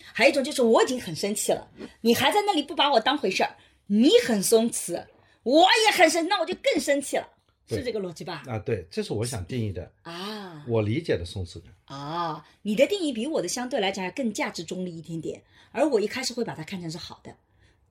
[0.00, 3.56] 还有一种就是我已经很生气了，你还在那里不把我当回事儿，
[3.88, 5.04] 你很松弛，
[5.42, 7.28] 我也很生，那我就更生气了，
[7.66, 8.44] 是这个逻辑吧？
[8.46, 17.34] 啊，对，这是我想定义的啊，我理解的松弛感啊，你的定义比我的相对来讲要更价值中立一点点，而我一开始会把它看成是好的，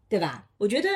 [0.07, 0.47] 对吧？
[0.57, 0.87] 我觉得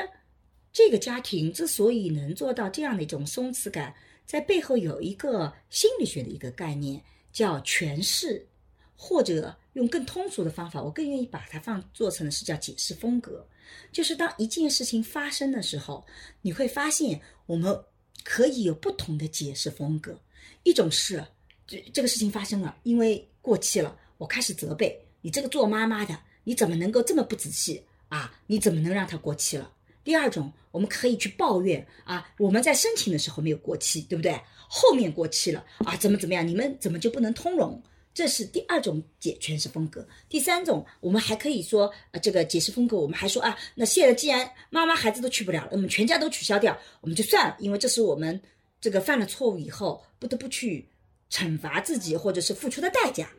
[0.72, 3.94] 这个家庭之所以能做到这样的一种松弛感。
[4.24, 8.48] 在背后有一个心理学的一个概念，叫诠释，
[8.96, 13.48] 或者用更通俗的方法，我更愿意把它放做成的是叫解释风格。
[13.92, 16.06] 就是当一件事情发生的时候，
[16.42, 17.78] 你会发现我们
[18.24, 20.20] 可以有不同的解释风格。
[20.64, 21.26] 一种是，
[21.66, 28.38] 这这个事情发生了，因为过期了，我开始责备你这个做妈妈的，你怎么能够这么不仔细啊？
[28.48, 29.72] 你怎么能让它过期了？
[30.04, 34.38] 第二种，我们可以去抱怨啊，我们在申请的时候没有过期，对不对？
[34.68, 36.46] 后面过期了啊，怎么怎么样？
[36.46, 37.82] 你们怎么就不能通融？
[38.14, 40.06] 这是第二种解诠释风格。
[40.28, 48.42] 第三种，我们还可以说，呃，这个解释风格，我们还说啊，那现在既然妈妈孩子都去不了了，那么全家都取消掉，我们就算了，因为这是我们
[48.80, 50.88] 这个犯了错误以后不得不去
[51.30, 53.30] 惩罚自己或者是付出的代价。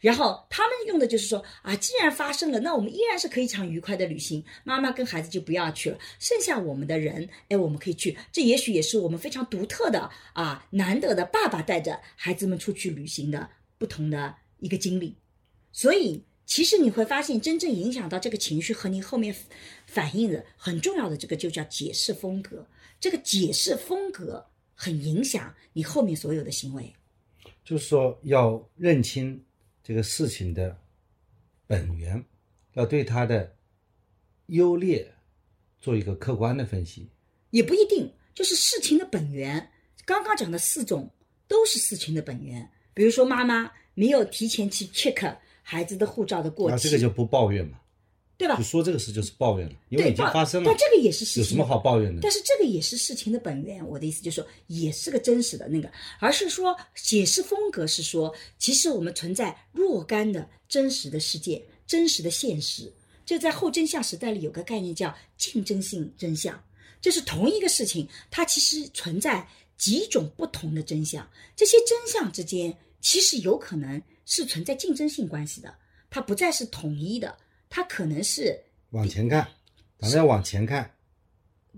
[0.00, 4.44] 然后他们用的就是说啊，既然发生了，那我们依然是可以一场愉快的旅行。
[4.62, 8.14] 妈妈跟孩子就不要去了，剩下我们的人，哎，我们可以去。
[8.30, 15.16] 这也许也是我们非常独特的啊，难得的爸爸带着孩子们出去旅行的不同的一个经历。
[15.72, 19.34] 所以，其实你会发现，真正影响到这个情绪和你后面
[19.86, 22.66] 反应的很重要的这个，就叫解释风格。
[23.00, 26.94] 这个解释风格很影响你后面所有的行为。
[27.64, 29.44] 就是说，要认清。
[29.86, 30.80] 这个事情的
[31.66, 32.24] 本源，
[32.72, 33.54] 要对它的
[34.46, 35.14] 优劣
[35.78, 37.10] 做一个客观的分析，
[37.50, 39.70] 也不一定就是事情的本源。
[40.06, 41.12] 刚刚讲的四种
[41.46, 42.66] 都是事情的本源。
[42.94, 47.78] 比如说，妈妈没有提前去 check 孩子的护照的过期，这个就不抱怨嘛？
[48.36, 48.64] 对吧就？
[48.64, 52.20] 说这个事就是抱怨了，因为对，已经发生了但，这个也是事情有什么好抱怨的？
[52.20, 53.86] 但是这个也是事情的本源。
[53.86, 62.92] 我的意思就是说，也是个真实的那个，而是说解释风格是说，其实我们存在若干的真实的世界、真实的现实。
[63.24, 66.62] 就在后真相时代里有个概念叫竞争性真相，
[67.00, 71.26] 就是同一个事情，它其实存在几种不同的真相，
[71.56, 75.72] 这些真相之间其实有可能是存在竞争性关系的，
[76.08, 77.36] 它不再是统一的，
[77.68, 78.58] 它可能是
[78.92, 79.46] 往前看，
[79.98, 80.90] 咱们要往前看，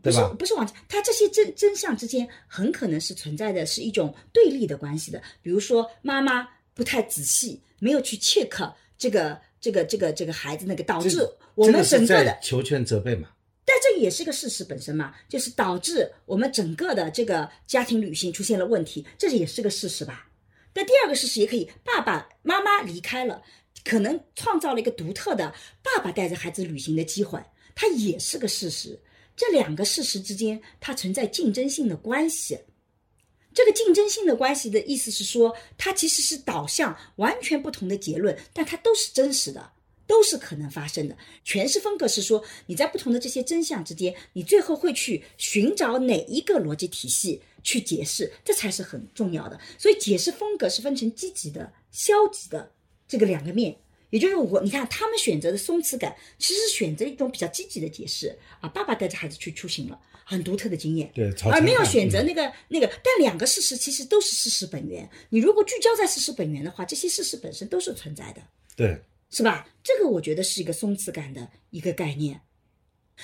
[0.01, 0.25] 对不是？
[0.39, 5.21] 不是往前，它这些真真相之间很可能是存在的是一种对立的关系的。
[5.43, 11.19] 比如说，妈妈不太仔细，没有去 check 这个这个这个这个孩子那个，导致
[11.57, 13.31] 我们整个的求全责备嘛？
[13.65, 20.26] 但这也是个事实本身嘛，就是导致我们整个的这个家庭旅行出现了问题，这也是个事实吧。
[20.77, 23.43] 那第二个事实也可以，爸爸妈妈离开了，
[23.83, 27.43] 可能创造了一个独特的爸爸带着孩子旅行的机会，
[27.75, 29.01] 它也是个事实。
[29.35, 32.59] 这两个事实之间，它存在竞争性的关系。
[33.55, 39.73] 这个竞争性的关系的意思是说，它其实是导向完全不同的结论，但它都是真实的。
[40.07, 41.17] 都是可能发生的。
[41.45, 49.59] 诠释风格是说，你在不同的这些真相之间，你最后会去寻找哪一个逻辑体系去解释，这才是很重要的。
[49.77, 52.73] 所以，解释风格是分成积极的、消极的
[53.09, 53.77] 这个两个面。
[54.11, 58.69] 也就是我，你看他们选择的松弛感，其实选择一种比较积极的解释啊。
[58.69, 61.11] 爸爸带着孩子去出行了，很独特的经验。
[61.13, 65.11] 对，而没有选择那个那个，但两个事实其实都是事实本源。
[65.31, 68.41] 你如果聚焦在事实本源的话，这些事实本身都是存在的。
[68.77, 68.97] 对，
[69.29, 69.69] 是吧？
[69.83, 72.41] 这个我觉得是一个松弛感的一个概念，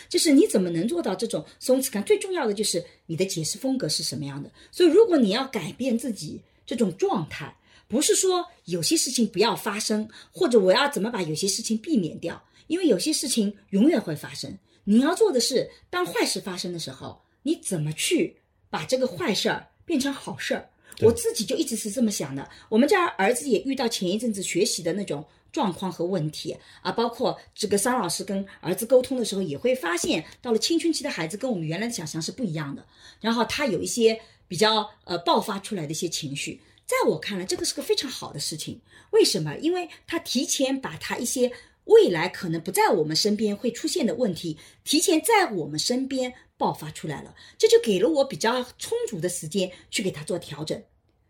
[0.09, 2.03] 就是你怎么能做到这种松弛感？
[2.05, 4.51] 最重要的就是你的解释风格是什么样的。
[4.71, 7.57] 所以，如果你要改变自己这种状态，
[7.89, 14.59] 不是说有些事情不要发生，或者我要怎么把有些事情避免掉，因为有些事情永远会发生。
[14.85, 18.37] 你要做的是，当坏事发生的时候，你怎么去
[18.71, 20.69] 把这个坏事儿变成好事儿？
[21.01, 22.49] 我自己就一直是这么想的。
[22.69, 32.85] 我们家儿子也遇到前一阵子学习的那种状况和问题啊，包括这个桑老师跟儿子沟通的时候，也会发现，到了青春期的孩子跟我们原来的想象是不一样的。
[33.21, 38.81] 然后他有一些比较呃爆发出来的一些情绪，在我看来，这个是个非常好的事情。
[39.11, 39.55] 为什么？
[39.59, 41.53] 因为他提前把他一些
[41.85, 50.83] 未来可能不在我们身边会出现的问题，提前在我们身边爆发出来了，这就给了我比较充足的时间去给他做调整，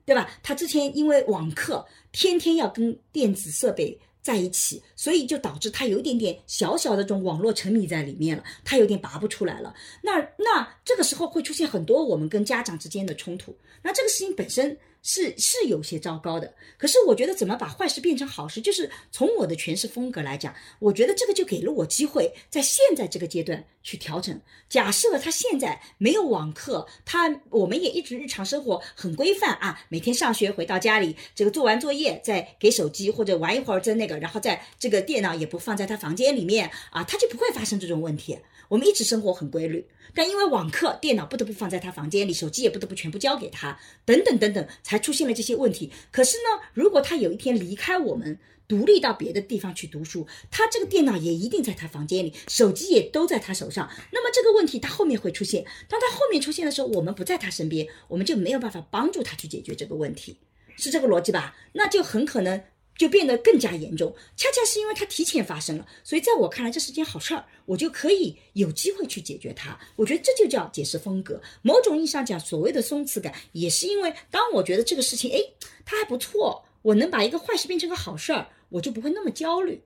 [0.05, 0.31] 对吧？
[0.45, 3.99] 他之前因为网课，天天要跟电子设备。
[4.23, 9.75] 在一起，所以就导致他有一点点小小的这种网络沉迷在里面了，他有点拔不出来了。
[10.03, 13.57] 那那这个时候会出现很多我们跟家长之间的冲突。
[13.83, 16.53] 那这个事情本身是是有些糟糕的。
[16.79, 24.41] 可是我觉得怎么把坏事变成好事，就是从我的诠释风格来讲，我觉得这个就给了我机会，在现在这个阶段去调整。
[24.69, 38.39] 假设他现在没有网课，他我们也一直日常生活很规范啊，每天上学回到家里，这个做完作业再给手机或者玩一会儿在那个，然后在这个电脑也不放在他房间里面啊，他就不会发生这种问题。
[38.73, 45.93] 我们一直生活很规律，但因为网课，电脑不得不放在他房间里，手机也不得不全部交给他，等等等等，才出现了这些问题。
[46.11, 53.91] 可是呢，如果他有一天离开我们，独立到别的地方去读书，他这个电脑也一定在他房间里，手机也都在他手上。
[54.11, 60.39] 那么这个问题他后面会出现，当他后面出现的时候，我们不在他身边，我们就没有办法帮助他去解决这个问题，
[60.79, 61.55] 是这个逻辑吧？
[61.75, 62.65] 那就很可能。
[62.97, 69.79] 就变得更加严重，恰恰是因为它提前发生了，所以在我看来这是件好事儿，我就可以有机会去解决它。
[69.97, 71.41] 我觉得这就叫解释风格。
[71.63, 75.39] 某种意义上讲，所谓的松弛感，也是因为当我觉得这个事情，哎，
[75.85, 79.83] 它还不错，我能把一个坏事变成个好事儿，我就不会那么焦虑。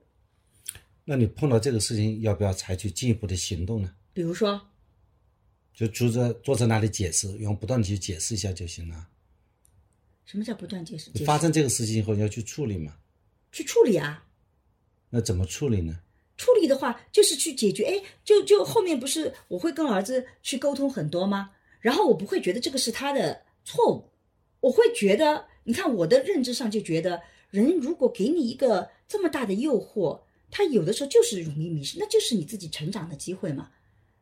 [1.05, 3.93] 那你碰到这个事情，要不要采取进一步的行动呢？
[4.13, 4.61] 比如说，
[5.73, 9.07] 就坐在坐在那里解释，用不断的去解释一下就行了。
[10.27, 11.09] 什么叫不断解释？
[11.25, 12.93] 发生这个事情以后，你要去处理嘛？
[13.51, 14.23] 去处理啊。
[15.09, 15.97] 那怎么处理呢？
[16.35, 17.85] 处理的话，就是去解决。
[17.85, 21.51] 哎，就就后面不是我会跟儿子去沟通很多吗？
[21.79, 24.03] 然后我不会觉得这个是他的错误，
[24.59, 30.19] 我会觉得，你看我的认知上就觉得，人如果给你一个这么大的诱惑，
[30.51, 33.69] 他有的时候就是容易迷失，那就是你自己成长的机会嘛。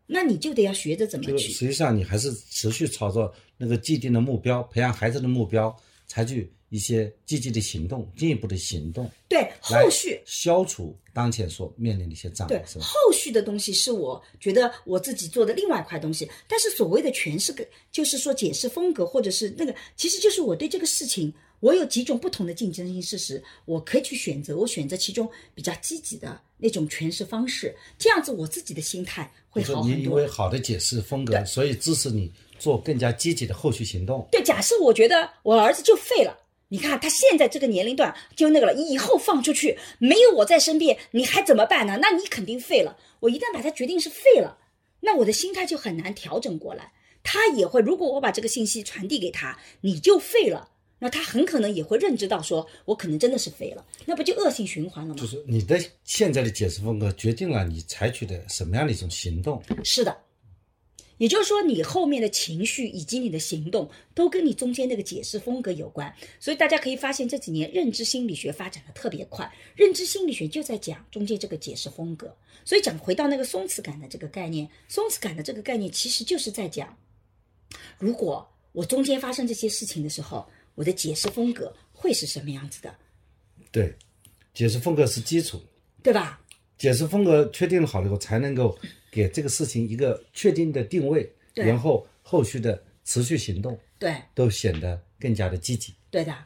[0.06, 1.50] 那你就得要学着怎么去。
[1.52, 5.76] 实际上你还是持续朝着那个既定的目标，培养孩子的目标，
[6.08, 12.64] 采取一些积极的行动，进一步的行动，对，后续消除当前所面临的一些障碍？
[12.80, 30.28] 后续的东西是我觉得我自己做的另外一块东西，但是所谓的诠释个，就是说解释风格或者是那个，其实就是我对这个事情我有几种不同的竞争性事实，我可以去选择，我选择其中比较积极的那种诠释方式，这样子我自己的心态会就是好很多你因为。
[30.28, 34.28] 好的解释风格，所以支持你做更加积极的后续行动。
[34.32, 36.38] 对，假设我觉得我儿子就废了，
[36.70, 42.00] 你看他现在这个年龄段就那个了，以后放出去没有我在身边，你还怎么办呢？
[42.02, 42.98] 那你肯定废了。
[43.22, 44.58] 我一旦把他决定是废了，
[45.00, 46.92] 那我的心态就很难调整过来。
[47.24, 55.20] 他也会，如果我把这个信息传递给他，你就废了，那他很可能也会认知到说，我可能真的是废了，那不就恶性循环了吗？
[55.20, 59.60] 就是你的现在的解释风格决定了你采取的什么样的一种行动。
[59.84, 60.16] 是的，
[61.18, 66.14] 也就是说，你后面的情绪以及你的行动都跟你中间那个解释风格有关。
[66.40, 72.36] 所以大家可以发现，这几年认知心理学发展的特别快，认知心理学就在讲中间这个解释风格。
[72.64, 76.98] 所以讲回到那个松弛感的这个概念，松弛感的这个概念其实就是在讲，
[77.98, 82.94] 如果我中间发生这些事情的时候，我的解释风格会是什么样子的，
[83.72, 83.96] 对，
[84.54, 85.62] 解释风格是基础，
[86.04, 86.42] 对吧？
[86.78, 88.78] 解释风格确定好了以后，才能够
[89.16, 95.94] 给这个事情一个确定的定位，然后后续的持续行动对，都显得更加的积极。
[96.12, 96.46] 对的，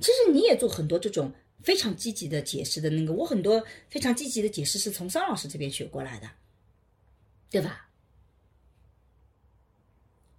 [0.00, 6.28] 其实你也做很多这种非常积极的解释的那个，我很多非常积极的解释是从桑老师这边学过来的，
[7.50, 7.88] 对吧？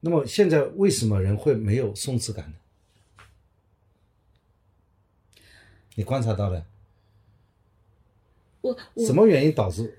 [0.01, 2.55] 那么现在为什么人会没有松弛感呢？
[5.95, 6.65] 你观察到了
[8.61, 9.98] 我我什么原因导致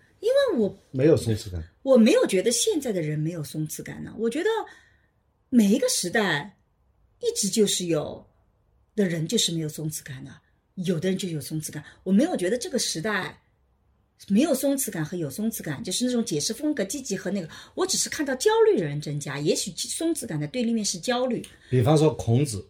[0.60, 1.62] 我没有松弛感？
[1.82, 4.50] 我没有觉得现在的人没有松弛感呢，我觉得
[5.48, 6.56] 每一个时代
[7.20, 8.26] 一直就是有
[8.94, 10.30] 的人就是没有松弛感的，
[10.74, 11.82] 有的人就有松弛感。
[12.02, 13.42] 我没有觉得这个时代
[14.28, 21.42] 没有松弛感和有松弛感，就是那种解释风格积极和那个，我只是看到焦虑的人增加，也许松弛感的对立面是焦虑。
[21.70, 22.68] 比方说孔子，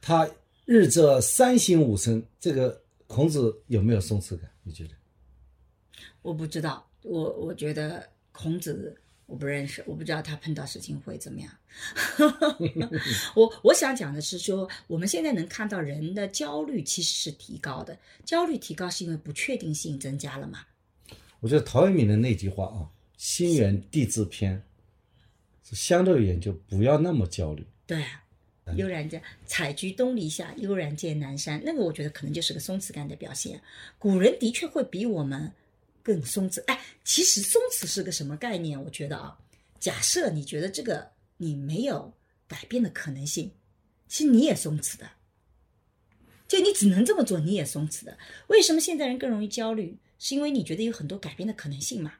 [0.00, 0.28] 他
[0.64, 4.50] 日则三省吾身，这个孔子有没有松弛感？
[4.62, 4.94] 你觉得？
[6.22, 11.50] 我不知道，我我觉得孔子我不认识，我不知道他碰到事情会怎么样。
[13.34, 20.66] 我我想讲的是说，我们现在能看到人的焦虑其实是提高的，焦虑提高是因为不确定性增加了嘛？
[21.40, 24.62] 我觉得陶渊明的那句话啊，“心远地自偏”，
[25.64, 27.66] 是相对而言就不要那么焦虑。
[27.86, 28.18] 对啊。
[28.76, 31.60] 悠然见采菊东篱下，悠然见南山。
[31.64, 33.60] 那个我觉得可能就是个松弛感的表现。
[33.98, 35.52] 古人的确会比我们
[36.02, 36.62] 更松弛。
[36.66, 38.82] 哎，其实松弛是个什么概念？
[38.82, 39.38] 我觉得啊，
[39.80, 42.12] 假设你觉得这个你没有
[42.46, 43.50] 改变的可能性，
[44.08, 45.08] 其实你也松弛的。
[46.48, 48.18] 就你只能这么做，你也松弛的。
[48.48, 49.96] 为什么现在人更容易焦虑？
[50.18, 52.12] 是因为你觉得有很多改变的可能性嘛？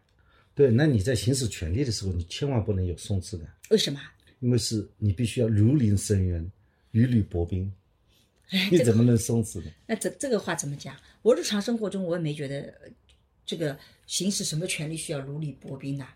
[0.55, 4.01] 对，那你在行使权利的时候，你千万不能有松弛感，为什么？
[4.40, 6.51] 因为是你必须要如临深渊，
[6.90, 7.73] 如履薄冰，
[8.71, 9.71] 你怎么能松弛呢？
[9.87, 10.97] 那这这个话怎么讲？
[11.23, 12.90] 我日常生活中我也没觉得呃
[13.44, 16.07] 这个行使什么权利需要如履薄冰的。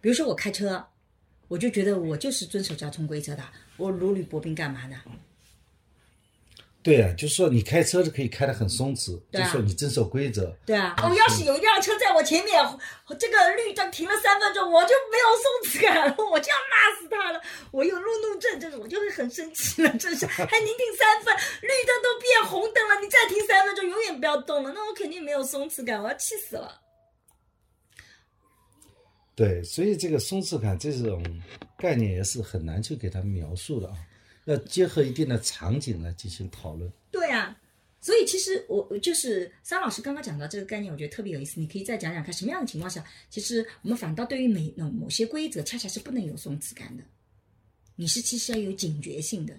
[0.00, 0.84] 比如说我开车，
[1.48, 3.44] 我就觉得我就是遵守交通规则的，
[3.76, 5.02] 我如履薄冰干嘛呢？
[6.82, 10.52] 对啊，就是说你开车是可以开得很松弛，啊就是说你遵守规则。
[10.66, 12.60] 对啊，哦，要是有一辆车在我前面，
[13.18, 17.40] 这个绿灯停了三分钟，我就没有松弛感了，我就要骂死他了。
[17.70, 26.80] 我有路怒症，这种我就会很生气了，真是还 您停三分，绿灯都变红灯了，你再停三分钟，永远不要动了，那我肯定没有松弛感，我要气死了。
[29.36, 31.22] 对，所以这个松弛感这种
[31.78, 33.94] 概念也是很难去给他描述的啊，
[34.44, 36.90] 要结合一定的场景来进行讨论。
[37.10, 37.56] 对啊，
[38.00, 41.60] 所以其实我我就是桑老师刚刚讲到这个概念，我觉得特别有意思。
[41.60, 47.04] 你可以再讲讲看，什么样的情况下，其实我们反倒对于每某某些规则，恰恰是不能有松弛感的。
[47.94, 49.54] 你是其实要有警觉性的。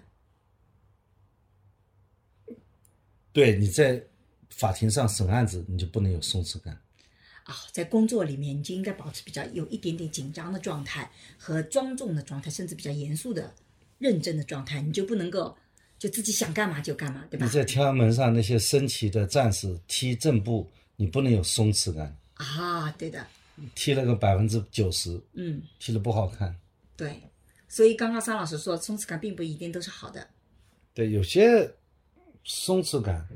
[3.32, 4.04] 对，你在
[4.50, 6.78] 法庭上审案子，你就不能有松弛感。
[7.46, 13.54] 啊，在工作里面，你就应该保持比较有一点点紧张的状态和庄重的状态，甚至比较严肃的、
[14.04, 15.58] 认真的状态，你就不能够
[15.98, 17.52] 就自己想干嘛就干嘛，对吧你？
[17.52, 23.26] 在天安门上那些升旗的战士踢正步，你不能有松弛感，啊，对的，
[23.74, 26.54] 踢了个百分之九十，嗯，踢的不好看。
[26.98, 27.16] 对。
[27.70, 30.28] 所以刚刚桑老师说，松弛感并不一定都是好的。
[30.94, 31.74] 对，有些
[32.44, 33.28] 松弛感，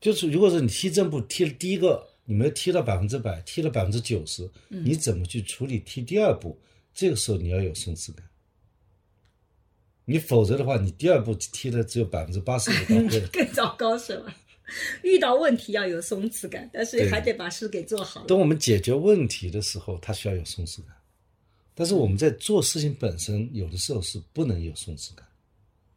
[0.00, 6.56] 就是如果是你踢正步踢了第一个，你没有踢到百分之百，踢了百分之九十，你怎么去处理踢第二步？
[6.94, 8.24] 这个时候你要有松弛感。
[10.04, 13.20] 你否则的话，你第二步踢的只有百分之八十不到位。
[13.32, 14.34] 更糟糕是吧？
[15.02, 18.24] 遇到问题要有松弛感，但是还得把事给做好。
[18.26, 20.96] 等我们解决问题的时候，它需要有松弛感，
[21.74, 25.26] 但是我们在做事情本身，有的时候是不能有松弛感。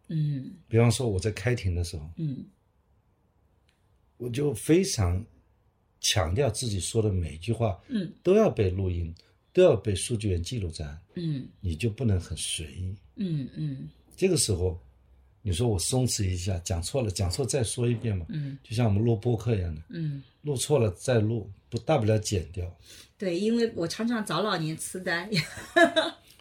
[0.08, 2.46] 嗯比方说我在开庭的时候，嗯
[4.18, 5.26] 我就非常
[6.00, 9.14] 强调自己说的每一句话嗯都要被录音，
[9.52, 12.96] 都要被数据员记录在案，嗯你就不能很随意。
[13.16, 14.80] 嗯嗯这个时候，
[15.42, 22.66] 你说我松弛一下，讲错了，讲错再说一遍嘛，嗯就像我们录播客一样的，嗯，录错了再录，不大不了剪掉。
[23.18, 25.30] 对，因为我常常早老年痴呆，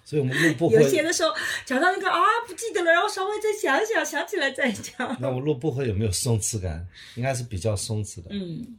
[0.05, 1.31] 所以我们录播 客有，些的时候
[1.65, 5.17] 讲到那个啊不记得了，然后稍微再想一想，想起来再讲。
[5.21, 6.87] 那我录播客有没有松弛感？
[7.15, 8.31] 应该是比较松弛的。
[8.31, 8.77] 嗯，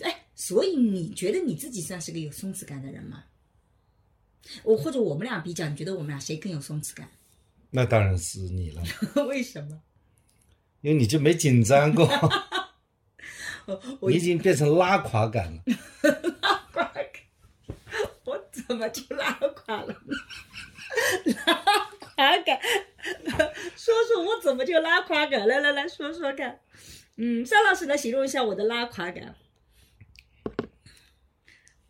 [0.00, 3.24] 哎，所以你觉得你自己算是个有松弛感的人吗？
[4.64, 7.08] 我或者我们俩比较，你觉得我们俩谁更有松弛感？
[7.70, 8.82] 那当然是你了，
[9.28, 9.80] 为什么？
[10.80, 12.06] 因为你就没紧张过，
[14.00, 15.62] 我你已经变成拉垮感了。
[16.40, 17.12] 拉垮感，
[18.24, 20.16] 我怎么就拉垮了呢？
[21.46, 21.54] 拉
[22.00, 22.58] 垮感，
[23.76, 25.46] 说说我怎么就拉垮感？
[25.46, 26.60] 来来来说说看。
[27.16, 29.34] 嗯，邵老师来形容一下我的拉垮感。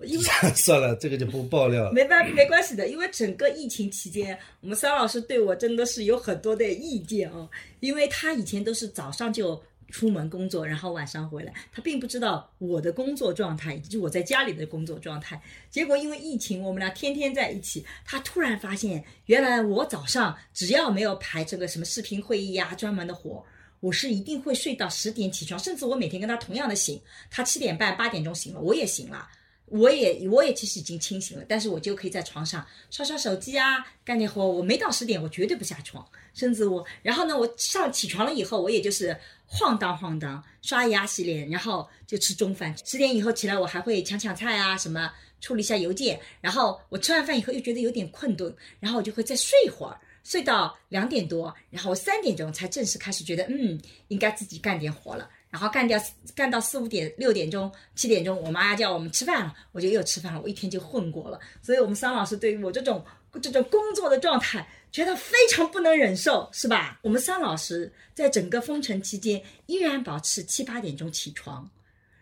[0.05, 0.25] 因为
[0.55, 1.93] 算了，这个就不爆料了。
[1.93, 7.49] 没办没关系的，因为整个疫情期间，我们桑老师对我真的是有很多的意见哦。
[7.81, 15.41] 因为他以前都是早上就出门工作，然后晚上回来，他并不知道我的工作状态以及我在家里的工作状态。
[15.71, 23.45] 结果因为疫情，我们俩天天在一起，他突然发现，原来我早上只要没有排这个什么视频会议呀、专门的活。
[23.81, 29.27] 我是一定会睡到十点起床，甚至我每天跟他同样的醒，他七点半、八点钟醒了，我也醒了。
[29.71, 34.47] 我也我也其实已经清醒了，但是我就可以在床上刷刷手机啊，干点活。
[34.47, 39.16] 我没到十点，我绝对不下床，甚至我，然后呢，我上起床了以后，我也就是
[39.47, 42.75] 晃荡晃荡，刷牙洗脸，然后就吃中饭。
[42.85, 46.21] 十点以后起来，我还会抢抢菜啊，什么处理一下邮件。
[46.41, 55.31] 然后我吃完饭以后又觉得有点困顿，然后我就会再睡一会儿，睡到两点多，然后三点钟才正式开始觉得，嗯，应该自己干点活了。
[55.51, 56.01] 然后干掉
[56.35, 61.39] 干到四五点六点钟七点钟，我妈叫我们吃饭了，我就又吃饭了，我一天就混过了。
[61.61, 63.05] 所以，我们桑老师对于我这种
[63.43, 67.01] 这种工作的状态，觉得非常不能忍受，是吧？
[67.03, 71.69] 我们桑老师在整个封城期间，依然保持七八点钟起床，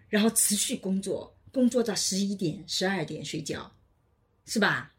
[0.09, 3.71] 然后持续工作，工作到十一点、十二点睡觉，
[4.47, 4.91] 是吧？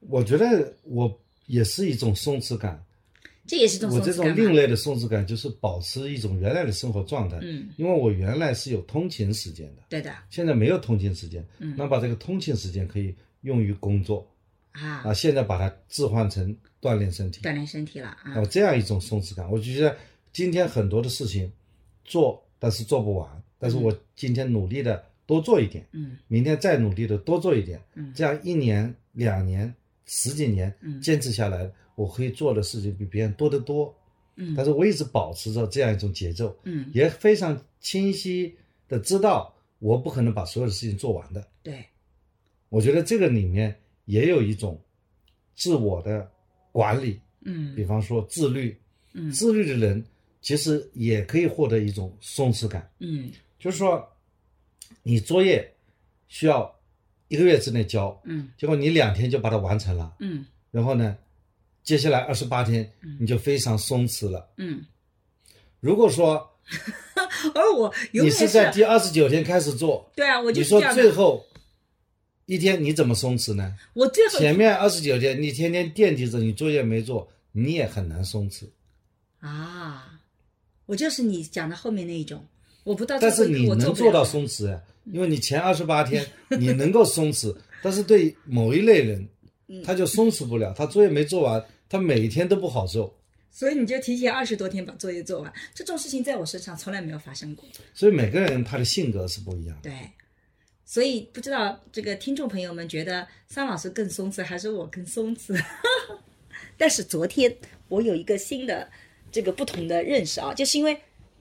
[0.00, 2.84] 我觉得我也是一种松弛感。
[3.46, 7.38] 这也是种我这种另类的松弛感，就是保持一种原来的生活状态。
[7.42, 10.12] 嗯，因为我原来是有通勤时间的，对的。
[10.30, 11.44] 现在没有通勤时间。
[11.58, 11.74] 嗯。
[11.76, 14.26] 那把这个通勤时间可以用于工作。
[14.72, 17.40] 啊，啊，现在把它置换成锻炼身体。
[17.40, 18.34] 锻炼身体了啊。
[18.34, 19.96] 啊，这样一种松弛感，我就觉得
[20.32, 21.50] 今天很多的事情
[22.04, 26.18] 做，但是做不完，但是我今天努力的多做一点，嗯。
[26.28, 28.12] 明天再努力的多做一点，嗯。
[28.14, 29.72] 这样一年、两年、
[30.04, 31.00] 十几年嗯。
[31.00, 33.92] 坚持下来，我可以做的事情比别人多得多。
[34.38, 38.54] 嗯但是我一直保持着这样一种节奏，嗯，也非常清晰
[38.86, 41.48] 的知道我不可能把所有的事情做完的。
[41.62, 41.82] 对，
[42.68, 43.74] 我觉得这个里面
[44.04, 44.78] 也有一种
[45.54, 46.30] 自我的
[46.70, 48.78] 管理，嗯比方说自律，
[49.14, 50.04] 嗯自律的人
[50.42, 54.06] 其实也可以获得一种松弛感，嗯就是说，
[55.02, 55.66] 你作业
[56.28, 56.78] 需要
[57.28, 61.16] 一个月之内交，嗯结果你两天就把它完成了，嗯然后呢，
[61.86, 64.46] 接下来二十八天嗯你就非常松弛了。
[64.58, 64.84] 嗯，
[65.80, 66.50] 如果说
[67.54, 70.80] 而我永你是在第二十九天开始做，对啊，我就你说。
[70.92, 71.46] 最后
[72.46, 73.72] 一天你怎么松弛呢？
[73.94, 78.64] 我最后前面二十九天你天天惦记着你作业没做，你也很难松弛。
[79.38, 80.20] 啊，
[80.86, 82.44] 我就是你讲的后面那一种，
[82.82, 86.26] 我不到最但是你能做到松弛呀，因为你前二十八天
[86.58, 89.28] 你能够松弛，但是对某一类人，
[89.68, 93.16] 嗯他就松弛不了，他作业没做完，他每一天都不好受。
[93.50, 97.64] 所以你就提前二十多天把作业做完，这种事情在我身上从来没有发生过。
[97.94, 99.88] 所以每个人他的性格是不一样的。
[99.88, 100.10] 对，
[100.84, 105.58] 所以不知道这个听众朋友们觉得桑老师更松弛还是我更松弛？
[106.76, 107.56] 但是昨天
[107.88, 108.90] 我有一个新的
[109.32, 110.98] 这个不同的认识啊，就是因为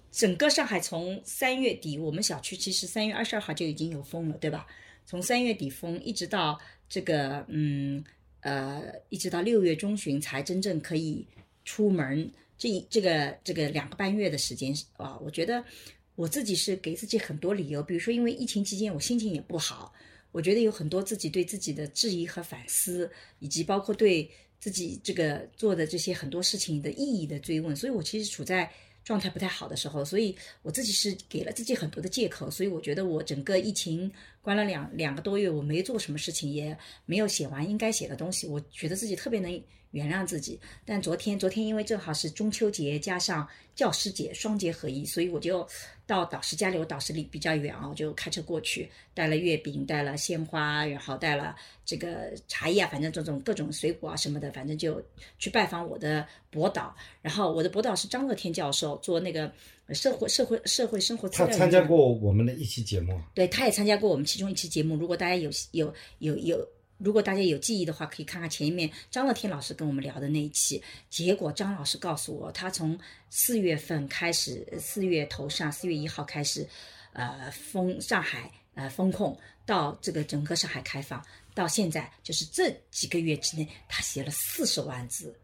[0.10, 4.66] 整个上海从三月底，我们小区其实三月二十二号就已经有封了，对吧？
[5.06, 8.02] 从三月底封一直到这个嗯
[8.46, 11.26] 呃，一直到六月中旬才真正可以
[11.64, 12.30] 出门，
[12.60, 15.66] 这一这个这个两个半月的时间啊，我觉得
[16.14, 19.92] 我自己是给自己很多理由，比如说因为疫情期间我心情也不好，
[20.32, 24.30] 我觉得有很多自己对自己的质疑和反思，以及包括对
[24.60, 28.72] 自己这个做的这些很多事情的意义的追问，所以我其实处在
[29.06, 36.76] 状态不太好的时候，所以我自己是给了自己很多的借口，所以我觉得我整个疫情关了两两个多月，我没做什么事情，也
[37.06, 39.64] 没有写完应该写的东西，我觉得自己特别能
[39.96, 40.60] 原谅自己。
[40.84, 45.66] 但昨天，昨天因为正好是中秋节加上教师节，双节合一，所以我就
[46.06, 55.02] 到导师家里，我导师离比较远啊，我就开车过去，带了月饼，带了鲜花，然后带了这个茶叶啊，反正这种各种水果啊什么的，反正就
[55.40, 56.94] 去拜访我的博导。
[57.22, 59.52] 然后我的博导是张乐天教授，做那个
[59.90, 61.48] 社会社会社会生活资料。
[61.48, 64.96] 他参加过我们的一期节目，对，他也参加过我们其中一期节目。
[64.96, 66.68] 如果大家有有有有，
[66.98, 70.82] 如果大家有记忆的话，可以看看前面张乐天老师跟我们聊的那一期。
[71.10, 72.98] 结果张老师告诉我，他从
[73.30, 76.68] 四月份开始，四月头上，四月一号开始，
[77.14, 81.22] 呃，封上海呃封控，到这个整个上海开放，
[81.54, 85.36] 到现在就是这几个月之内，他写了四十万字。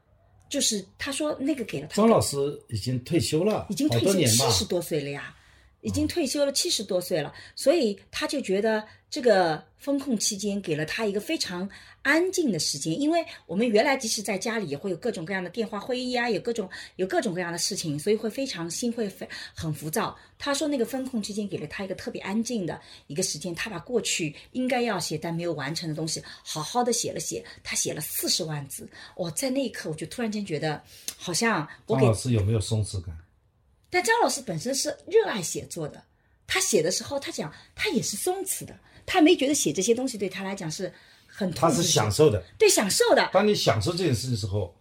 [0.49, 2.35] 就是他说那个给了他张老师
[2.67, 5.33] 已经退休了，已经退休好多年吧七十多岁了呀，
[5.81, 11.69] 已经退休了七十多岁了，所以他就觉得这个风控期间给了他一个非常
[12.03, 20.17] 安静的时间，因为我们原来即使在家里也会有各种各样的电话会议啊，有各种有各种各样的事情，所以会非常心会非很浮躁。
[20.39, 30.81] 他说那个风控期间给了他一个特别安静的一个时间，他把过去应该要写但没有完成的东西好好的写了写，他写了四十万字，哇，在那一刻我就突然间觉得
[31.17, 33.15] 好像我给老师有没有松弛感？
[33.91, 36.01] 但张老师本身是热爱写作的，
[36.47, 38.73] 他写的时候，他讲他也是松弛的，
[39.05, 40.91] 他没觉得写这些东西对他来讲是
[41.27, 42.41] 很痛苦的他是享受的。
[42.57, 44.73] 对享受的，当你享受这件事的时候，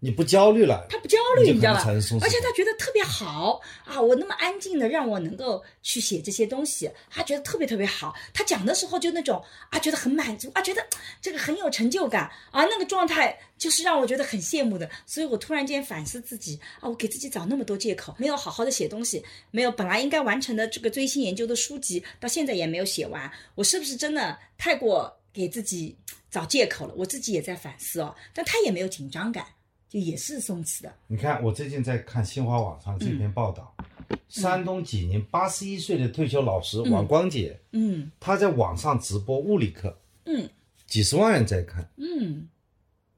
[0.00, 1.84] 你不焦虑了，他不焦虑，你你知道吧
[2.22, 4.00] 而且他觉得特别好啊！
[4.00, 8.14] 我那么安静的让我能够去写这些东西，他觉得特别特别好。
[8.32, 10.86] 他讲的时候就那种啊，觉得很满足啊，觉得
[11.20, 14.88] 这个很有成就感啊，那个状态就是让我觉得很羡慕的。
[15.04, 25.96] 所以我突然间反思自己啊，我给自己找那么多借口，没有好好的写东西，没有本来应该完成的这个追星研究的书籍，到现在也没有写完，我是不是真的太过给自己
[26.30, 26.94] 找借口了？
[26.96, 29.44] 我自己也在反思哦，但他也没有紧张感。
[29.88, 33.84] 就也是松弛的，你看，我最近在看新华网上这篇报道，嗯
[34.28, 38.10] 山东济宁八十一岁的退休老师王光杰，嗯。
[38.20, 40.48] 他在网上直播物理课，嗯。
[40.86, 42.46] 几十万人在看，嗯。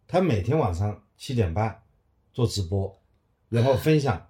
[0.07, 1.81] 他每天晚上七点半
[2.33, 2.97] 做直播，
[3.49, 4.25] 然后分享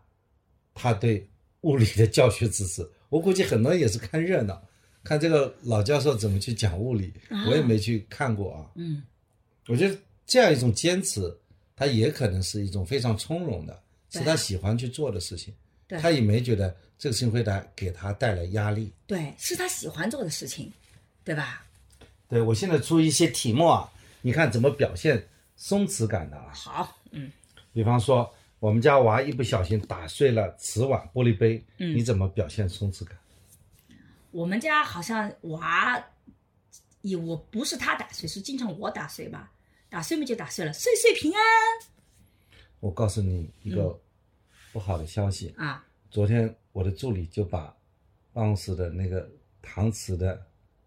[0.74, 1.26] 他对
[1.62, 2.86] 物理的教学知识。
[3.10, 4.62] 我估计很多人也是看热闹，
[5.02, 7.12] 看这个老教授怎么去讲物理，
[7.48, 8.70] 我也没去看过啊。
[8.76, 9.02] 嗯。
[9.66, 11.20] 我觉得这样一种坚持，
[11.80, 15.54] 他也可能是一种非常从容的，是他喜欢去做的事情。
[15.88, 18.92] 对他也没觉得这个事情会带给他带来压力。
[19.06, 20.70] 对，是他喜欢做的事情，
[21.24, 21.64] 对吧？
[22.28, 25.26] 对我现在出一些题目啊，你看怎么表现
[25.56, 26.52] 松弛感的啊？
[26.52, 27.32] 好，嗯
[27.72, 33.16] 比方说，我们家娃一不小心打碎了瓷碗、玻璃杯，嗯你怎么表现松弛感？
[34.32, 36.04] 我们家好像娃，
[37.00, 39.50] 也我不是他打碎，是经常我打碎吧，
[39.90, 41.42] 打碎嘛就打碎了，岁岁平安
[42.78, 44.00] 我告诉你一嗯个
[44.72, 45.84] 不好的消息，啊！
[46.10, 47.74] 昨天我的助理就把
[48.32, 49.28] 办公室的那个
[49.62, 50.40] 搪瓷的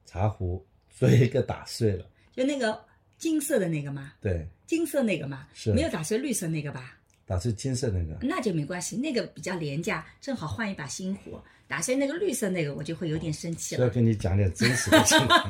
[0.06, 2.06] 茶壶做一个打碎了。
[2.32, 2.84] 就那个
[3.18, 6.98] 金色的那个吗，对，金色那个吗，是没有打碎绿色那个吧？
[7.26, 8.18] 打碎金色那个。
[8.26, 11.40] 那就没关系，那个比较廉价，正好换一把新壶。
[11.68, 13.86] 打碎那个绿色那个，我就会有点生气了。
[13.86, 15.50] 要跟你讲点真实的情况。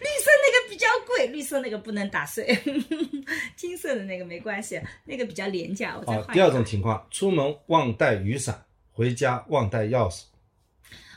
[0.00, 0.06] 绿
[0.78, 2.46] 较贵，绿色那个不能打碎，
[3.56, 6.00] 金色的那个没关系，那个比较廉价。
[6.32, 10.22] 第二种情况，出门忘带雨伞，回家忘带钥匙。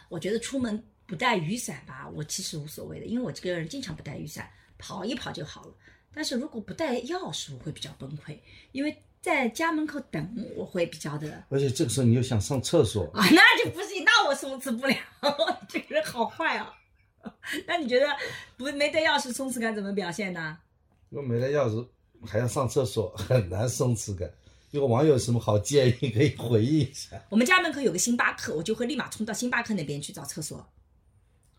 [0.09, 5.74] 我觉得出门不带雨伞吧，我其实无所谓的，因为我这个人经常不带雨伞，跑一跑就好了。
[6.14, 8.38] 但是如果不带钥匙，我会比较崩溃，
[8.74, 14.95] 因为在家门口等我会比较的而且这个时候你又想上厕所，啊，那就不行，那我松弛不了，
[15.70, 16.74] 这个人好坏啊。
[17.67, 18.07] 那你觉得
[18.57, 20.57] 不没带钥匙松弛感怎么表现呢？
[21.09, 21.88] 如果没带钥匙
[22.26, 24.32] 还要上厕所，很难松弛感。
[24.72, 27.22] 有网友有什么好建议可以回忆一下？
[27.30, 30.65] 我们家门口有个星巴克，我就会立马冲到星巴克那边去找厕所。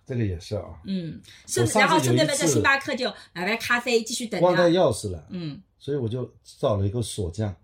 [0.06, 4.64] 这个也是啊，嗯，甚至我上次然后顺便在星巴克就买杯咖啡，继续等忘带。
[4.70, 7.54] 钥匙了，嗯，所以我就找了一个锁匠。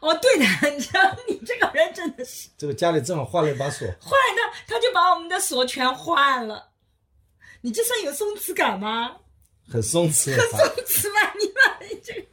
[0.00, 0.44] 哦，对的，
[0.74, 6.70] 你知道你这个人真的是这个家里正好换了一把锁，换的，他就把我们的锁全换了。
[7.62, 9.16] 你这算有松弛感吗？
[9.68, 10.48] 很松弛很。
[10.50, 12.26] 松弛吧， 你把你这个，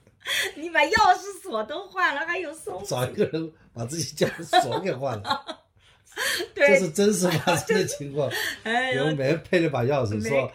[0.56, 2.88] 你把钥匙锁都换了，还有松弛？
[2.88, 5.64] 找一个人把自己家的锁给换了，
[6.54, 8.30] 这，是真实发生的情况。
[8.64, 10.52] 哎呦有人，配了把钥匙，说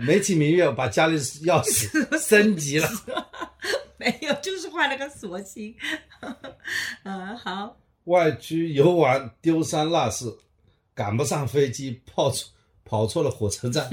[0.00, 2.88] 美其名曰把家里钥匙升级了。
[3.96, 5.74] 没有，就是换了个锁芯。
[7.04, 10.38] 嗯，好，外出游玩丢三落四，
[10.94, 12.46] 赶不上飞机，泡出
[12.88, 13.90] 跑错了火车站。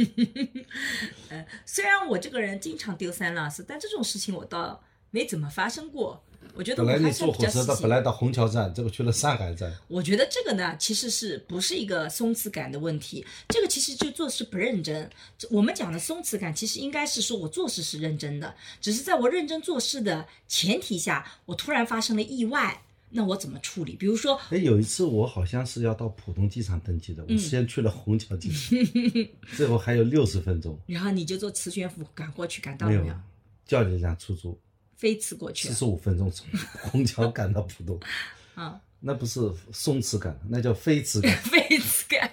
[1.65, 4.81] 虽然我这个人经常丢三落四，但这种事情我倒
[5.11, 6.23] 没怎么发生过。
[6.53, 9.69] 我觉得本来你我还算坐火车到本来到虹桥站，这个去了上海站。
[9.89, 13.25] 我觉得这个呢，其实是不是一个松弛感的问题？
[13.49, 15.09] 这个其实就做事不认真。
[15.49, 23.95] 我们讲的松弛感，其实应该是说我做事是认真的，只是在我认真做事的前提下，我突然发生了意外，那我怎么处理？
[23.95, 28.77] 比如说，哎，有一次我好像是要到浦东机场登机的，我先去了虹桥机场，
[29.55, 33.17] 最后还有六十分钟，然后你就坐磁悬浮赶过去，赶到没有了没有？
[33.65, 34.59] 叫了一辆出租，
[34.95, 36.47] 飞驰过去四，十五分钟从
[36.81, 37.99] 虹桥赶到浦东，
[38.55, 39.39] 啊，那不是
[39.71, 41.35] 松弛感，那叫飞驰感。
[41.43, 42.31] 飞驰感。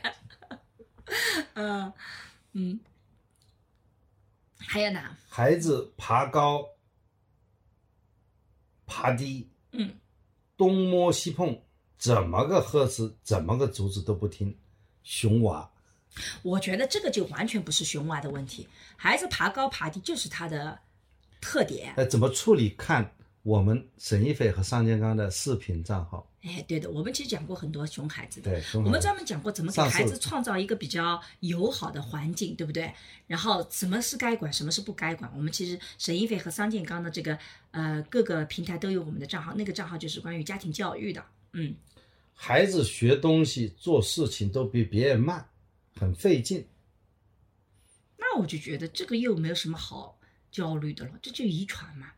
[1.55, 1.93] 嗯
[2.53, 2.81] 嗯，
[4.57, 5.01] 还有呢？
[5.29, 6.67] 孩子爬高、
[8.87, 9.95] 爬低，嗯，
[10.63, 11.59] 东摸西碰，
[11.99, 14.57] 怎么个呵斥，怎么个阻止都不听，
[15.03, 15.69] 熊娃。
[16.43, 20.79] 我觉得这个就完全不是熊娃的问题，孩子爬高爬低就是他的
[21.41, 21.93] 特点。
[21.97, 22.71] 哎，怎么处理？
[22.79, 32.93] 看我们沈一菲和尚建刚的视频账号，哎，对的，我们其实讲过很多熊孩子的，对，我们专门讲过怎么给孩子创造一个比较友好的环境，对不对？
[33.29, 37.39] 然后什么是该管，什么是不该管，我们其实沈一飞和桑建刚的这个
[37.71, 41.77] 呃各个平台都有我们的账号，那个账号就是关于家庭教育的，嗯，
[42.35, 45.49] 孩子学东西、做事情都比别人慢，
[45.95, 46.67] 很费劲。
[48.19, 50.19] 那我就觉得这个又没有什么好
[50.51, 52.09] 焦虑的了，这就遗传嘛。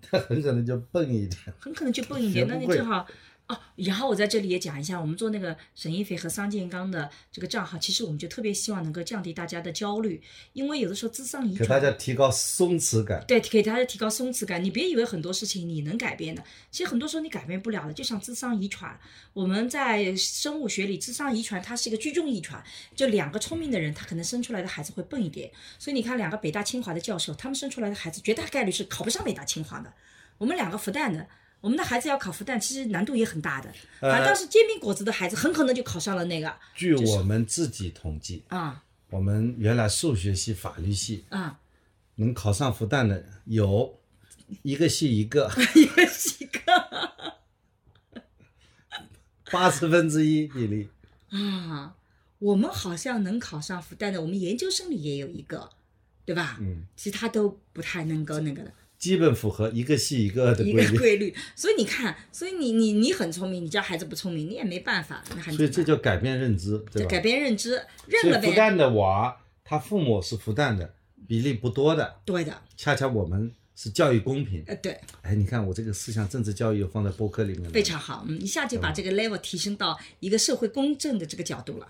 [0.00, 1.38] 他 很可能就笨一点。
[1.60, 3.06] 很可能就笨一点，那你正好
[3.52, 3.58] 哦。
[3.76, 10.20] 然后我在这里也讲一下，我们做那个沈一菲和桑建刚的这个账号，其实我们就特别希望能够降低大家的焦虑，
[10.52, 11.92] 因为有的时候智商遗给大家。
[11.92, 13.22] 提高松弛感。
[13.28, 14.64] 对，给大家提高松弛感。
[14.64, 17.92] 你别以为很多事情你能改变的，其实很多时候你改变不了的。
[17.92, 18.98] 就像智商遗传，
[19.34, 22.64] 我们在生物学里，智商遗传它是一个居中遗传，
[22.96, 25.50] 就两个聪明的人，他可能生出来的孩子会笨一点。
[25.78, 29.92] 所以你看，两个北大清华的教授，他们生出来的孩子绝大概率是考不上北大清华的。
[30.38, 31.28] 我们两个复旦的，
[31.62, 33.72] 我们的孩子要考复旦，其实难度也很大的。
[34.00, 41.58] 呃反倒是煎饼果子的孩子，很可能就考上了那个据我们自己统计，啊我们原来数学系、法律系啊，
[42.16, 43.98] 能考上复旦的有
[44.62, 48.22] 一个系一个， 一个系一个
[49.50, 50.88] 八十分之一比例。
[51.30, 51.94] 啊。
[52.38, 55.70] 我们好像能考上复旦的，我们研究生里也有一个，
[56.24, 56.56] 对吧？
[56.60, 58.72] 嗯，其他都不太能够那个的。
[59.02, 61.34] 基本符合一个系一个的一规律，个规律。
[61.56, 67.08] 所以你看，所以你你你很聪明，你家孩子不聪明，你也没办法，那还所以这叫改变认知，对吧？
[67.08, 68.46] 改变认知，认了呗。
[68.46, 70.94] 以复旦的娃，他父母是复旦的，
[71.26, 72.20] 比例不多的。
[72.24, 74.62] 对的，恰恰我们是教育公平。
[74.68, 81.88] 呃，对，哎，你看我这个思想政治教育又放在播客里面了，非常好，嗯，一下就把这个 level 提升到一个社会公正的这个角度了。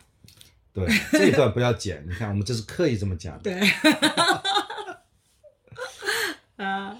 [0.74, 2.02] 对这一段不要剪。
[2.08, 3.42] 你看我们这是刻意这么讲的。
[3.42, 3.60] 对，
[6.56, 6.96] 啊，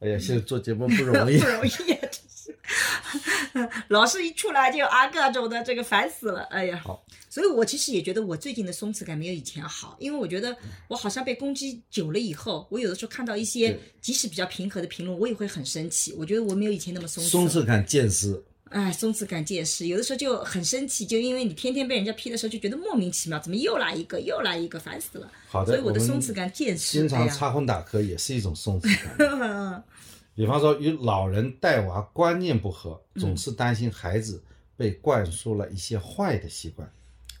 [0.00, 1.46] 哎呀，现在做节目不容易 不。
[1.46, 2.56] 容易啊，真是。
[3.88, 6.80] 老是一出来就啊各种的，这个烦死了，哎呀。
[6.84, 10.56] 好，所以我其实也觉得我最近的松弛感没有以前好，因为我觉得
[10.88, 16.12] 我好像被攻击久了以后，我有的时候看到一些即使比较平和的评论，我也会很生气。
[16.18, 17.28] 我觉得我没有以前那么松弛。
[17.28, 18.42] 松弛感渐失。
[18.70, 25.30] 哎，松弛感渐失，有的时候就很生气，就因为你天天被人家批的时候，就觉得莫名其妙，怎么又来一个，又来一个，烦死了。
[25.48, 26.98] 好的，所以我的松弛感渐失。
[26.98, 29.14] 经常插荤打科也是一种松弛感。
[29.40, 29.82] 嗯
[30.34, 34.40] 比方说，与老人带娃观念不合，嗯总是担心孩子
[34.76, 36.88] 被灌输了一些坏的习惯。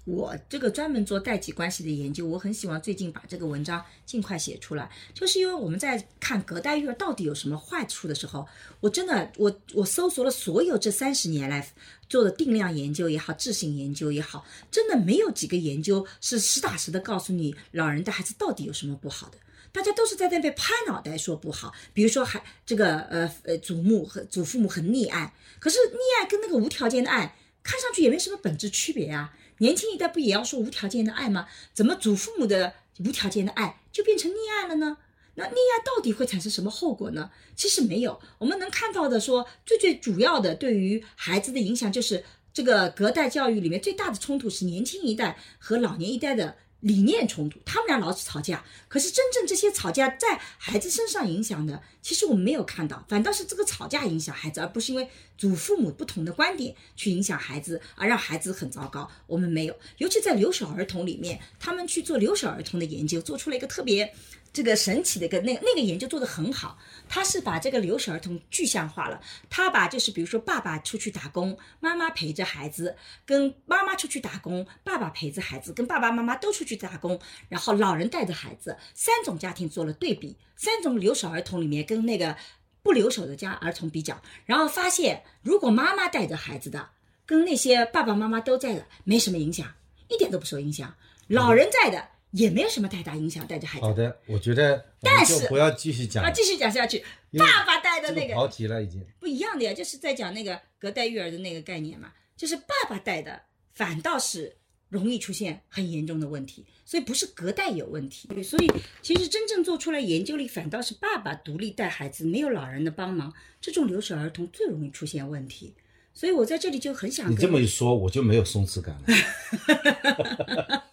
[0.08, 8.48] 我这个专门做代际关系的研究，我很希望最近把这个文章尽快写出来，就是因为我们在看隔代育儿到底有什么坏处的时候，
[8.80, 11.70] 我真的我我搜索了所有这三十年来
[12.08, 19.36] 做的定量研究也好，质性研究也好，真的没有几个研究是实打实的告诉你老人带孩子到底有什么不好的。
[19.72, 29.34] 大家都是在那边拍脑袋说不好，比如说还这个呃呃祖母和祖父母很溺爱，可是溺爱跟那个无条件的爱看上去也没什么本质区别啊。
[29.58, 31.46] 年轻一代不也要说无条件的爱吗？
[31.72, 34.98] 怎么祖父母的无条件的爱就变成溺爱了呢？
[35.34, 37.30] 那溺爱到底会产生什么后果呢？
[37.54, 48.64] 其实没有，我们能看到的说，最最主要的对于孩子的影响就是这个隔代教育里面最大的冲突是年轻一代和老年一代的理念冲突，他们俩老是吵架。
[48.86, 59.10] 可是真正这些吵架在孩子身上影响的，其实我们没有看到，反倒是这个吵架影响孩子，而不是因为祖父母不同的观点去影响孩子，而让孩子很糟糕。
[59.26, 64.14] 我们没有，尤其在留守儿童里面，他们去做留守儿童的研究，做出了一个特别。
[64.58, 66.76] 这个神奇的一个那那个研究做得很好，
[67.08, 69.20] 他是把这个留守儿童具象化了。
[69.48, 82.36] 他把就是比如说爸爸出去打工，妈妈陪着孩子，跟妈妈出去打工，爸爸陪着孩子，跟爸爸妈妈都出去打工，然后老人带着孩子，三种家庭做了对比，三种留守儿童里面跟那个
[82.82, 86.88] 不留守的家儿童比较，然后发现如果妈妈带着孩子的，
[87.24, 89.72] 跟那些爸爸妈妈都在的没什么影响，
[90.08, 90.92] 一点都不受影响。
[91.28, 93.86] 老人在的也没有什么太大影响，带着孩子。
[93.86, 97.04] 好的，我觉得我但是不要继续讲啊，了，继续讲下去，
[97.38, 99.04] 爸爸带的那个跑题了已经。
[99.18, 104.56] 不一样的呀，就是在讲那个隔代育儿的那个概念嘛，就是爸爸带的反倒是
[104.88, 108.42] 容易出现很严重的问题，所以不是隔代有问题。
[108.42, 108.70] 所以
[109.00, 115.74] 其实真正做出来研究里，反倒是爸爸独立带孩子，没有老人的帮忙，这种留守儿童最容易出现问题。
[116.14, 120.84] 所以我在这里就很想你这么一说，我就没有松弛感了。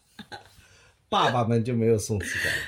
[1.16, 2.64] 爸爸们就没有松弛感了。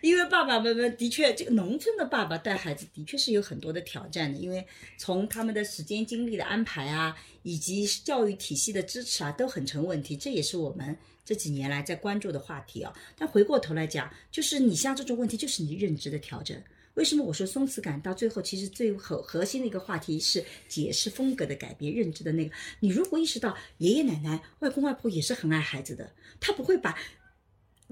[0.00, 4.66] 因为爸爸们们的确，这个农村的爸爸带孩子的确是有很多的挑战的，因为
[4.98, 10.16] 从他们的时间精力的安排啊，以及教育体系的支持啊，都很成问题。
[10.16, 12.92] 这也是我们这几年来在关注的话题啊。
[13.16, 16.60] 但回过头来讲，就是你像这种问题，就是你认知的调整。
[16.94, 22.52] 为什么我说松弛感到最后其实最核核心的一个话题是解释风格的改变、认知的那个？
[22.80, 26.10] 你如果意识到爷爷奶奶、外公外婆也是很爱孩子的，
[26.40, 26.98] 他不会把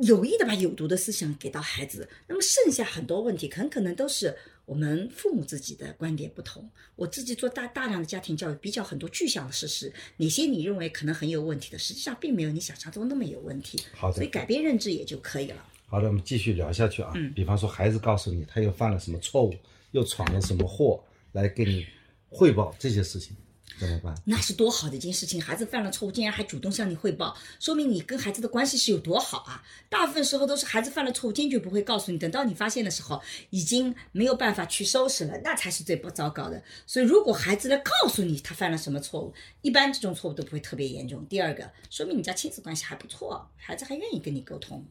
[0.03, 6.69] 有意的把有毒的思想给到孩子，那么剩下很多问题很可能都是我们父母自己的观点不同。
[6.95, 13.81] 我自己做大大量的家庭教育，比较很多具象的事实，哪些你认为可能很有问题的，实际上并没有你想象中那么有问题。
[13.93, 15.65] 好的所以改变认知也就可以了。
[15.87, 17.13] 好的，我们继续聊下去啊。
[17.17, 19.55] 嗯比方说，孩子告诉你他又犯了什么错误，
[19.93, 21.87] 又闯了什么祸，来给你
[22.29, 23.35] 汇报这些事情，
[23.79, 24.15] 怎么办？
[24.25, 25.41] 那是多好的一件事情！
[25.41, 29.63] 孩子犯了错误，竟然还主动向你汇报，说明你跟孩子的关系是有多好啊！
[29.89, 36.63] 大部分时候都是孩子犯了错误，坚决不会告诉你，等到你发现的时候，已经没有办法去收拾了，那才是最不糟糕的。
[36.87, 41.25] 所以，如果孩子来告诉你他犯了什么错误，一般这种错误都不会特别严重。
[41.27, 44.85] 第二个，说明你家亲子关系还不错，孩子还愿意跟你沟通。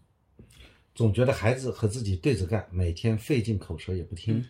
[0.95, 4.43] 总觉得孩子和自己对着干，每天费尽口舌也不听。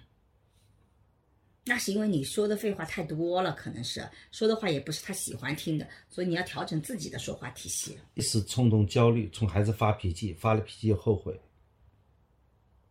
[1.67, 7.97] 那是因为你说的废话太多了，可能是说的话也不是他喜欢听的，所以你要调整自己的说话体系。
[8.15, 11.39] 一时冲动、焦虑，冲孩子发脾气，发了脾气又后悔。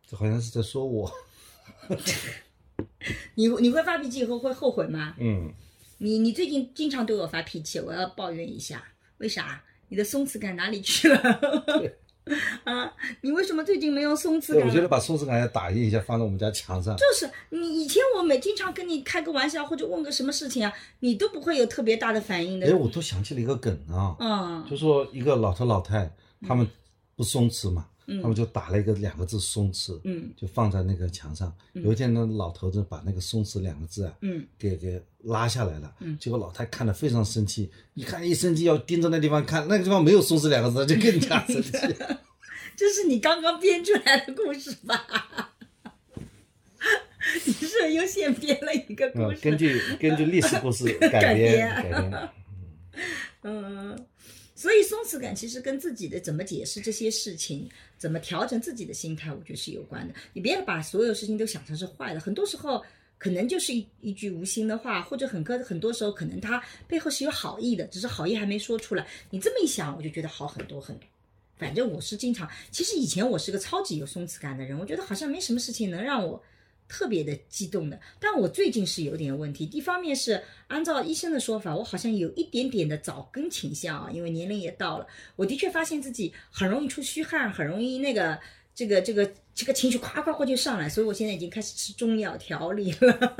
[0.07, 1.11] 这好像是在说我。
[3.35, 5.15] 你你会发脾气以后会后悔吗？
[5.19, 5.51] 嗯，
[5.97, 8.83] 你你最近经常对我发脾气，我要抱怨一下，
[9.17, 9.63] 为啥？
[9.89, 11.17] 你的松弛感哪里去了？
[12.63, 14.67] 啊，你为什么最近没有松弛，感？
[14.67, 16.95] 我觉得把松弛感要打印一下，放在我们家墙上。
[16.97, 22.67] 就是你以前我每经常跟你开个玩笑或者问个什么事情啊，你都不会有特别大的反应的。
[22.67, 26.11] 哎，我都想起了一个梗啊，嗯就说一个老头老太，
[26.47, 26.67] 他们
[27.15, 31.53] 不松弛嘛，嗯他们就打了一个两个字“松弛”，嗯就放在那个墙上。
[31.73, 35.93] 有一天呢，老头子把那个“松弛”两个字啊，嗯给给拉下来了。
[35.99, 41.71] 嗯结果老太看了非常生气，一看一生气要盯着那地方看，那个地方没有“松弛”两个字，就更加生气。
[42.77, 45.53] 这是你刚刚编出来的故事吧？
[47.45, 52.29] 你是又现编了一个故嗯，根据根据历史故事改 改编编改编。
[53.43, 54.05] 嗯，
[54.57, 60.15] 所以松弛感其实跟自己的怎么解释这些事情，怎么调整自己的心态，我觉得是有关的。
[60.33, 62.83] 你别把所有事情都想成是坏的，很多时候
[63.19, 69.07] 可能就是一一句无心的话，或者很多很多时候可能他背后是有好意的，只是好意还没说出来。
[69.29, 71.07] 你这么一想，我就觉得好很多很多。
[71.55, 76.41] 反正我是经常，其实以前我是个超级有松弛感的人，我觉得好像没什么事情能让我
[76.87, 77.99] 特别的激动的。
[78.19, 88.39] 但我最近是有点问题，一方面是按照医生的说法，我好像有一点点的早更倾向啊，因为年龄也到了，我的确发现自己很容易出虚汗，很容易那个
[88.73, 93.37] 这个这个这个情绪夸夸夸就上来，所以我现在已经开始吃中药调理了。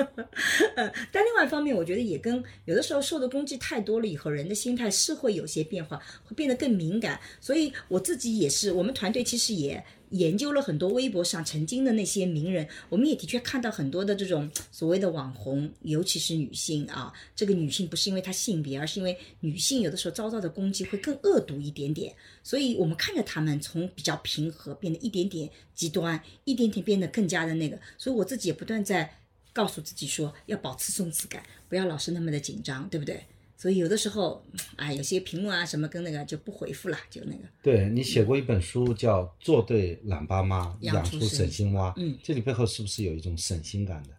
[1.12, 7.20] 但另外一方面，我觉得也跟有的时候受的攻击太多了以后，人的心态是会有些变化，会变得更敏感。
[7.40, 22.14] 所以我自己也是，我们团队其实也研究了很多微博上曾经的那些名人，我们也的确看到很多的这种 所谓的网红，尤其是女性啊，这个女性不是因为她性别，而是因为女性有的时候遭到的攻击会更恶毒一点点。
[22.44, 27.78] 所以我们看着他们从比较平和变得一点点极端，一点点变得更加的那个。
[27.98, 29.20] 所以我自己也不断在
[29.52, 33.26] 告诉自己说，要保持松弛感，不要老是那么的紧张，对不对？
[33.58, 34.46] 所以有的时候，
[34.76, 37.44] 啊，有些评论啊什么跟那个就不回复了，就那个。
[37.64, 44.10] 对你写过一本书叫《做对懒爸妈，养养出出省省心蛙》，嗯，这里背后是不是有一种省心感的、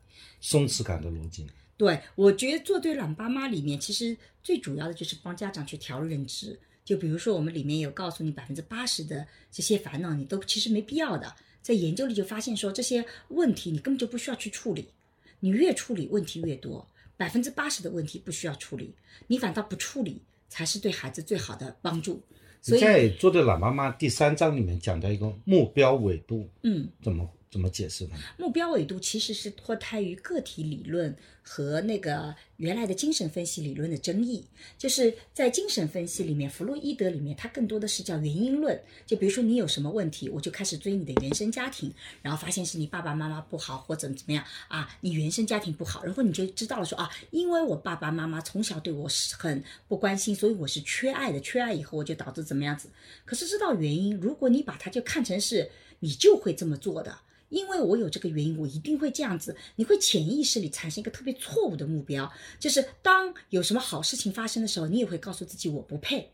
[0.41, 1.51] 松弛感的逻辑呢？
[1.77, 6.59] 对，我觉得做对懒爸妈里面，其实最主要的就是帮家长去调认知。
[6.85, 11.33] 就比如说，我们里面有告诉你百分之八十的这些烦恼，你都其实没必要的。
[11.61, 14.89] 在研究里就发现说，这些问题你根本就不需要去处理，
[15.39, 16.85] 你越处理问题越多，
[17.19, 18.95] 百分之八十的问题不需要处理，
[19.27, 22.23] 你反倒不处理才是对孩子最好的帮助。
[22.63, 28.17] 所以，在《做的懒妈妈》第三章里面讲到一个目标维度，嗯，怎么怎么解释呢？
[28.37, 34.45] 目标维度其实是脱胎于个体理论和那个原来的精神分析理论的争议。
[34.77, 38.79] 就是在精神分析里面，弗洛伊德里面，它更多的是叫原因论。
[39.07, 41.91] 就比如说你有什么问题，我就开始追你的原生家庭，
[42.21, 52.91] 然后发现是你爸爸妈妈不好或者怎么样啊，你原生家庭不好，然后你就知道了说啊，因为我爸爸妈妈从小对我是很不关心，所以我是缺爱的，缺爱以后我就导致怎么样子。
[53.25, 55.71] 可是知道原因，如果你把它就看成是
[56.01, 57.19] 你就会这么做的。
[57.49, 59.57] 因为我有这个原因，我一定会这样子。
[59.77, 66.31] 你会潜意识里产生一个特别错误的目标，就是当有什么好事情发生的时候，你也会告诉自己我不配，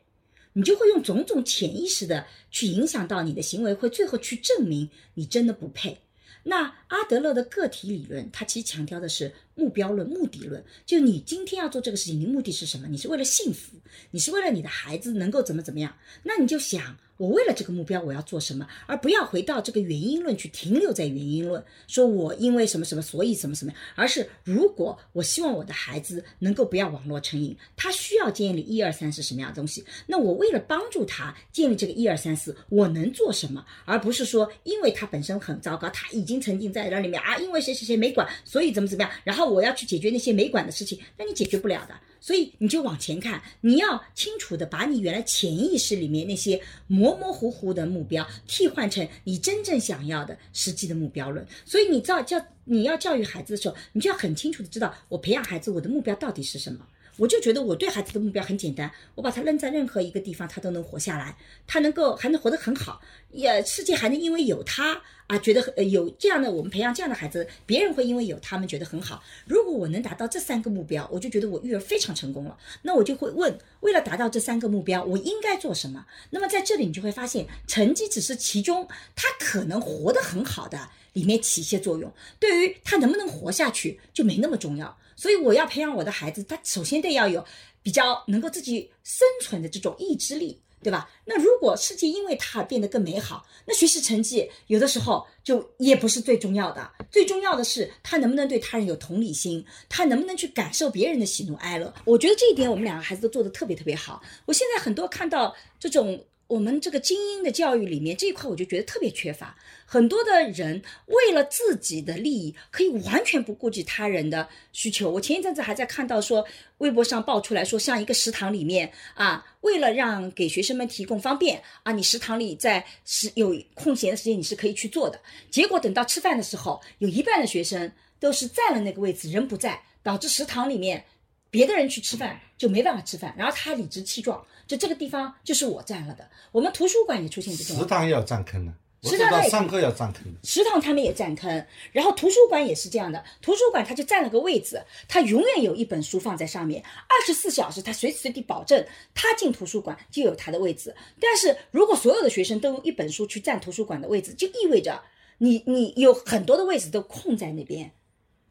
[0.52, 5.98] 你就会用种种潜意识的去影响到你的行为，会最后去证明你真的不配。
[6.46, 10.62] 那阿德勒的个体理论，它其实强调的是目标论、目的论。
[10.84, 12.86] 就你今天要做这个事情，你目的是什么？
[12.88, 13.76] 你是为了幸福，
[14.10, 15.94] 你是为了你的孩子能够怎么怎么样？
[16.22, 16.96] 那你就想。
[17.16, 41.94] 我为了这个目标，我要做什么，而不要回到这个原因论去停留在原因论，说我因为什么什么，所以什么什么，而是如果我希望我的孩子能够不要网络成瘾，他需要建立一二三是什么样的东西，那我为了帮助他建立这个一二三四，我能做什么，而不是说因为他本身很糟糕，他已经沉浸在那里面啊，因为谁谁谁没管，所以怎么怎么样，然后我要去解决那些没管的事情，那你解决不了的。
[42.20, 51.46] 所以你就往前看，你要清楚的把你原来潜意识里面那些模模糊糊的目标替换成你真正想要的实际的目标论。
[51.66, 56.86] 所以你教教你要教育孩子的时候，你就要很清楚的知道，我培养孩子我的目标到底是什么。
[57.16, 61.36] 我就觉得我对孩子的目标很简单，我把他扔在任何一个地方，他都能活下来，
[61.66, 63.00] 他能够还能活得很好，
[63.30, 69.22] 也世界还能因为有他啊，觉得呃有这样的我们培养这样的孩子，别人会因为有他们觉得很好。
[69.46, 72.58] 如果我能达到这三个目标，我就觉得我育儿非常成功了。
[72.82, 76.04] 那我就会问，为了达到这三个目标，我应该做什么？
[76.30, 84.98] 那么在这里你就会发现，成绩只是其中他可能活得很好的里面起一些作用，对于他能不能活下去就没那么重要。
[85.16, 87.44] 所以我要培养我的孩子，他首先得要有
[87.82, 91.10] 比较能够自己生存的这种意志力，对吧？
[91.24, 101.92] 那如果世界因为他变得更美好，那学习成绩有的时候就也不是最重要的，最重要的是他能不能对他人有同理心，他能不能去感受别人的喜怒哀乐。
[102.04, 104.22] 我觉得这一点我们两个孩子都做得特别特别好。
[104.46, 106.24] 我现在很多看到这种。
[106.46, 109.56] 我们这个精英的教育里面这一块，我就觉得特别缺乏。
[109.86, 115.10] 很多的人为了自己的利益，可以完全不顾及他人的需求。
[115.10, 116.44] 我前一阵子还在看到说，
[116.78, 125.20] 微博上爆出来说，像一个食堂里面啊，为了让给学生们提供方便啊，你食堂里在时有空闲的时间，你是可以去做的。
[125.50, 127.90] 结果等到吃饭的时候，有一半的学生
[128.20, 131.04] 都是占了那个位置，人不在，导致食堂里面。
[131.50, 136.28] 别的人去吃饭就没办法吃饭，然后他理直气壮，就这个地方就是我占了的。
[136.52, 148.84] 我们图书馆也出现这种，食堂也要占坑的，食堂上课要占坑的，食堂他们也占坑，然后图书馆也是这样的，图书馆他就占了个位置，他永远有一本书放在上面，二十四小时他随时随地保证
[149.14, 150.94] 他进图书馆就有他的位置。
[151.20, 155.02] 但是如果所有的学生都用一本书去占图书馆的位置，就意味着
[155.38, 157.92] 你你有很多的位置都空在那边。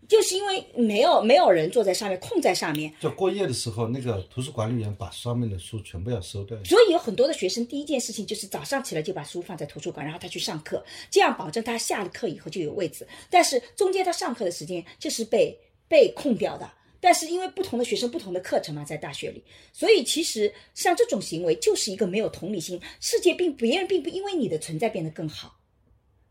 [0.08, 2.93] 就是因为没有没有人坐在上面，空在上面。
[2.99, 6.58] 就过夜的时候，那个图书管理员把上面的书全部要收掉。
[6.64, 13.08] 所以有很多的学生，第一件事情就是早上起来就把书放在图书馆，然后他去上课，这样保证他下了课以后就有位置。
[13.30, 16.70] 但是中间他上课的时间就是被被空掉的。
[16.99, 19.43] 但是因为不同的学生不同的课程嘛，在大学里，
[19.74, 22.80] 所以其实像这种行为就是一个没有同理心。
[23.01, 25.54] 世界并别人并不因为你的存在变得更好。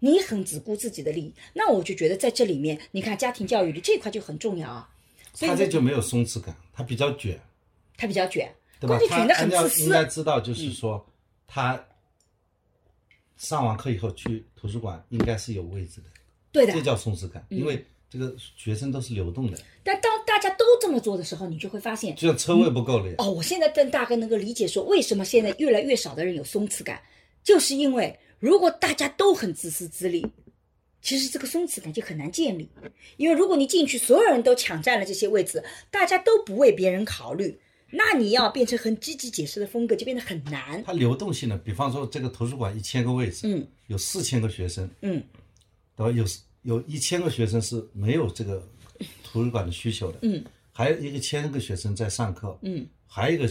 [0.05, 4.91] 你很只顾自己的利益，那我就觉得在这里面，你看家庭教育里这块就很重要啊。
[5.39, 7.41] 他这就没有松弛感，他比较卷，
[7.97, 8.99] 他比较卷，对吧？
[9.09, 11.07] 他应该知道，就是说
[11.47, 11.81] 他
[13.37, 16.09] 上完课以后去图书馆应该是有位置的，
[16.51, 19.59] 对的，这叫松弛感，因为这个学生都是流动的。
[19.85, 23.15] 但当大家都这么做的时候，你就会发现，就像车位不够了。
[23.19, 27.01] 哦，我现在更大概能够理解说，为什么现在越来越少的人有松弛感，
[27.45, 28.19] 就是因为。
[28.43, 30.27] 如果大家都很自私自利，
[31.01, 32.69] 其实这个松弛感就很难建立。
[33.17, 35.63] 因为如果你进去，所有人都抢占了这些位置，
[35.93, 37.57] 大家都不为别人考虑，
[37.93, 40.83] 那你要变成很积极解释的风格，就变得很难。
[40.83, 45.23] 它流动性的，比方说这个图书馆一千个位置，嗯，有四千个学生，嗯，
[45.95, 46.11] 对吧？
[46.11, 46.25] 有
[46.63, 48.69] 有一千个学生是没有这个
[49.23, 53.49] 图书馆的需求的，嗯，还有一个千个学生在上课，嗯，还有一个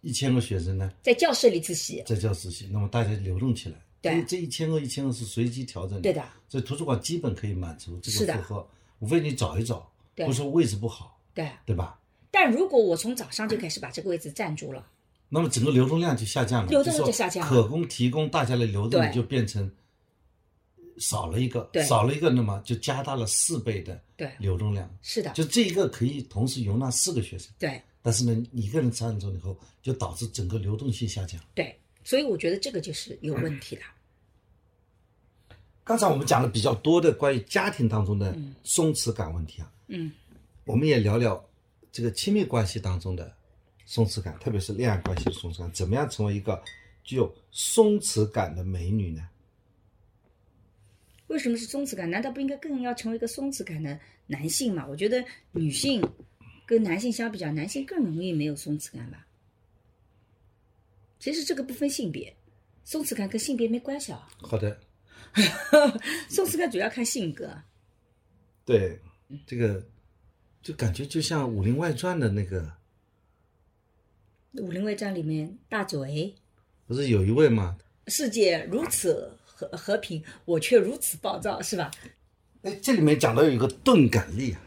[0.00, 3.76] 一千个学生呢，在教室里自习，在教室习，那么大家流动起来。
[4.02, 4.16] 对。
[4.16, 10.26] 这这一千个一千个是随机调整的，对的，所以图书馆基本可以满足这个负荷，无非你找一找，对。
[10.26, 11.48] 不是位置不好，对。
[11.64, 11.98] 对吧？
[12.30, 14.86] 但如果我从早上就开始把这个位置占住了，
[15.28, 17.48] 那么整个流动量就下降了，流动量说就下降了。
[17.48, 19.70] 可供提供大家的流动对就变成
[20.98, 24.30] 少了一个对，少了一个，那么就加大了四倍的对。
[24.38, 24.90] 流动量。
[25.02, 27.80] 是的，就这一个可以同时容纳四个学生，对。
[28.02, 31.40] 但是呢，你一个人占住以后，就导致整个流动性下降。
[31.54, 33.82] 对，所以我觉得这个就是有问题的。
[35.84, 40.12] 刚才我们讲了比较多的关于家庭当中的松弛感问题啊，嗯，
[40.64, 41.44] 我们也聊聊
[41.90, 43.34] 这个亲密关系当中的
[43.84, 46.62] 松弛感，特别是恋爱关系的松弛感，怎么样成为一个
[47.02, 49.28] 具有松弛感的美女呢？
[51.26, 52.08] 为什么是松弛感？
[52.08, 54.86] 难道不应该更要成为一个松弛感的男性吗？
[54.88, 56.00] 我觉得女性
[56.64, 59.26] 跟男性相比较，男性更容易没有松弛感吧。
[61.22, 62.34] 其实这个不分性别，
[62.82, 64.28] 松弛感跟性别没关系啊。
[64.38, 64.80] 好的，
[66.28, 67.48] 松弛感主要看性格。
[68.64, 68.98] 对，
[69.46, 69.86] 这个
[70.64, 72.62] 就感觉就像《武林外传》的那个，
[74.60, 76.34] 《武林外传》里面大嘴，
[76.88, 77.78] 不是有一位吗？
[78.08, 81.88] 世界如此和和平，我却如此暴躁，是吧？
[82.62, 84.60] 哎，这里面讲到有一个钝感力啊，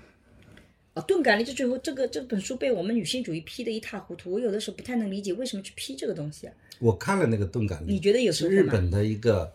[0.95, 6.53] 啊，钝感力就最后这个这本书被我们女性主义批得一塌糊涂，我有的时候不太能理解为什么去批这个东西啊。
[6.79, 9.53] 我看了那个钝感力，你觉得有是收获吗日本的一个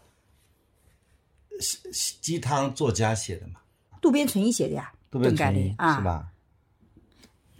[1.58, 1.78] 鸡
[2.20, 3.54] 鸡汤作家写的嘛？
[4.02, 6.04] 渡边淳一写的呀，渡边钝感淳一力啊，是？
[6.04, 6.30] 吧？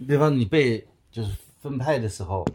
[0.07, 2.47] 比方你被就是分派的时候，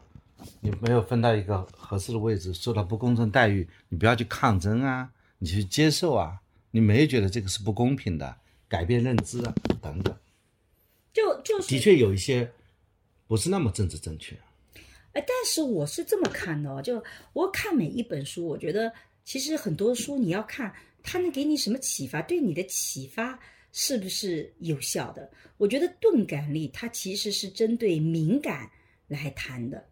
[0.60, 8.36] 你没有分到一个合适的位置，受到不公正待遇，你不要去抗争啊，你去接受啊，你没有觉得这个是不公平的，
[8.68, 9.52] 改变认知啊
[9.82, 10.16] 等等。
[11.16, 12.46] 就就是的确有一些
[13.26, 14.36] 不是那么政治正确。
[15.14, 17.02] 哎，但是我是这么看的哦，就
[17.32, 18.92] 我看每一本书，我觉得
[19.24, 20.70] 其实很多书你要看
[21.02, 23.38] 它能给你什么启发，对你的启发
[23.72, 25.30] 是不是有效的？
[25.56, 28.70] 我觉得钝感力它其实是针对敏感
[29.08, 29.82] 来谈的。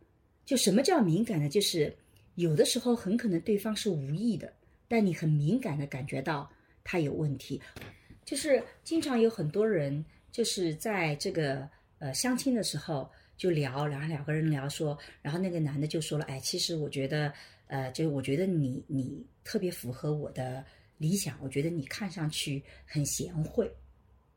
[0.45, 1.49] 就什么叫敏感呢？
[1.49, 1.97] 就是
[2.35, 4.53] 有的时候很可能对方是无意的，
[4.87, 6.53] 但你很敏感的感觉到
[6.85, 7.59] 他有问题。
[8.27, 10.05] 就是经常有很多人
[10.35, 11.71] 就是在这个
[12.01, 17.33] 呃相亲的时候就聊，然后两个人聊说，然后那个男的就说了，哎，其实我觉得
[17.69, 20.65] 呃，就我觉得你你特别符合我的
[20.99, 23.73] 理想，我觉得你看上去很贤惠。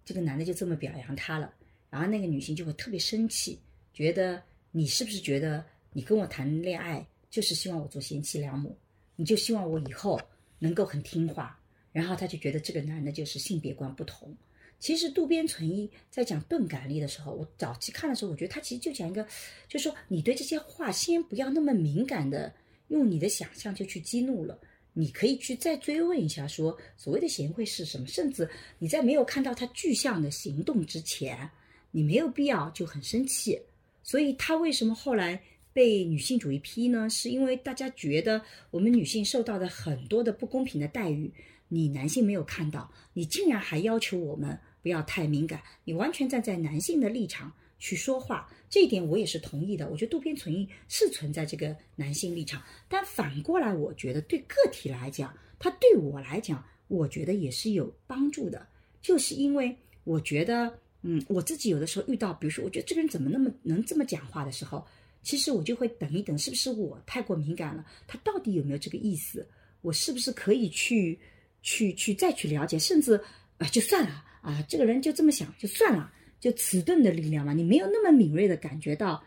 [0.05, 1.51] 这个男的就这么表扬她了，
[1.89, 3.59] 然后那个女性就会特别生气，
[3.91, 4.39] 觉得
[4.69, 8.77] 你是不是觉得你跟我谈恋爱就是希望我做贤妻良母，
[9.15, 10.21] 你就希望我以后
[10.59, 11.59] 能够很听话，
[11.91, 14.31] 然后她就觉得这个男的就是性别观不同。
[14.79, 19.23] 其实渡边淳一在讲钝感力的时候，我早期看的时候，我觉得他其实就讲一个，
[19.67, 22.53] 就是说你对这些话先不要那么敏感的
[22.89, 24.59] 用你的想象就去激怒了。
[24.93, 28.07] 你可以去再追问一下说，所谓的贤惠是什么？
[28.07, 28.49] 甚至
[28.79, 31.49] 你在没有看到他具象的行动之前，
[31.91, 33.61] 你没有必要就很生气。
[34.01, 35.39] 所以他为什么后来
[35.71, 37.07] 被女性主义批呢？
[37.09, 41.31] 是因为大家觉得我们女性受到的很多的不公平的待遇，
[41.69, 49.89] 你男性没有看到，你竟然还要求我们不要太敏感，你完全站在男性的立场去说话，这一点我也是同意的。
[49.89, 58.67] 我觉得渡边淳一是存在这个男性立场，但反过来，我觉得对个体来讲，他对我来讲，我觉得也是有帮助的，
[59.01, 64.85] 就是因为我觉得，嗯，我自己有的时候遇到，比如说，我觉得这个人怎么那么能这么讲话的时候，
[65.21, 67.85] 其实我就会等一等，是不是我太过敏感了？
[68.07, 69.45] 他到底有没有这个意思？
[69.81, 71.19] 我是不是可以去
[71.67, 73.19] 去去再去了解，甚至
[73.57, 76.13] 啊、就算了啊，这个人就这么想，就算了。
[76.39, 79.21] 就迟钝的力量嘛，你没有那么敏锐的感觉到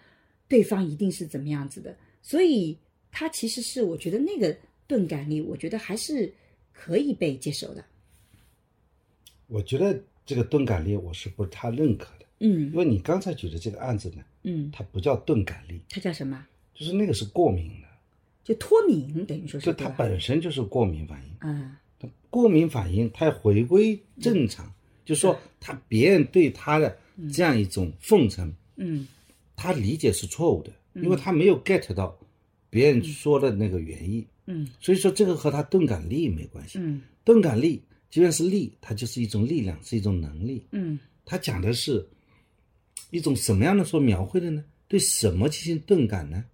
[0.46, 2.78] 对方一定是怎么样子的，所以
[3.10, 6.32] 他其实是我觉得那个钝感力，我觉得还是
[6.72, 7.84] 可以被接受的。
[9.48, 16.46] 我觉得这个钝感力我是不太认可的，嗯因为你刚才举的这个案子呢，嗯，它不叫钝感力，它叫什么？
[16.72, 17.88] 就是那个是过敏的，
[18.44, 19.94] 就脱敏，等于说就是它对吧？
[19.98, 21.48] 本身就是过敏反应。
[21.48, 21.80] 啊，
[22.30, 24.72] 过敏反应，它要回归正常，
[25.04, 26.96] 就是说他别人对他的
[27.32, 29.06] 这样一种奉承，嗯
[29.56, 32.18] 他理解是错误的，因为他没有 get 到
[32.70, 36.78] 别人说的那个原意，嗯所以说这个和他钝感力没关系。
[36.78, 40.64] 嗯钝感力即便是力，它就是一种力量，是一种能力。
[40.72, 42.04] 嗯他讲的是
[43.10, 44.64] 一种什么样的所描绘的呢？
[44.88, 46.44] 对什么进行钝感呢？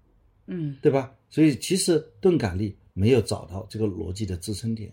[0.47, 1.13] 嗯对吧？
[1.31, 4.93] 所以其实钝感力没有找到这个逻辑的支撑点。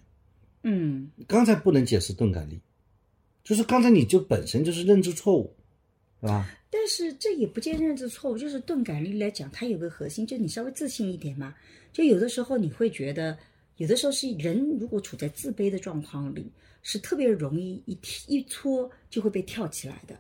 [0.64, 2.60] 嗯刚才不能解释钝感力，
[3.44, 5.54] 就是刚才你就本身就是认知错误，
[6.22, 6.50] 是吧？
[6.72, 11.54] 但是这也不见认知错误，就是钝感力来讲，它有个核心，就你稍微自信一点嘛。
[11.92, 13.38] 就有的时候你会觉得
[13.78, 16.52] 有的时候是人如果处在自卑的状况里，
[16.82, 17.98] 是特别容易一
[18.28, 20.18] 一搓就会被跳起来的。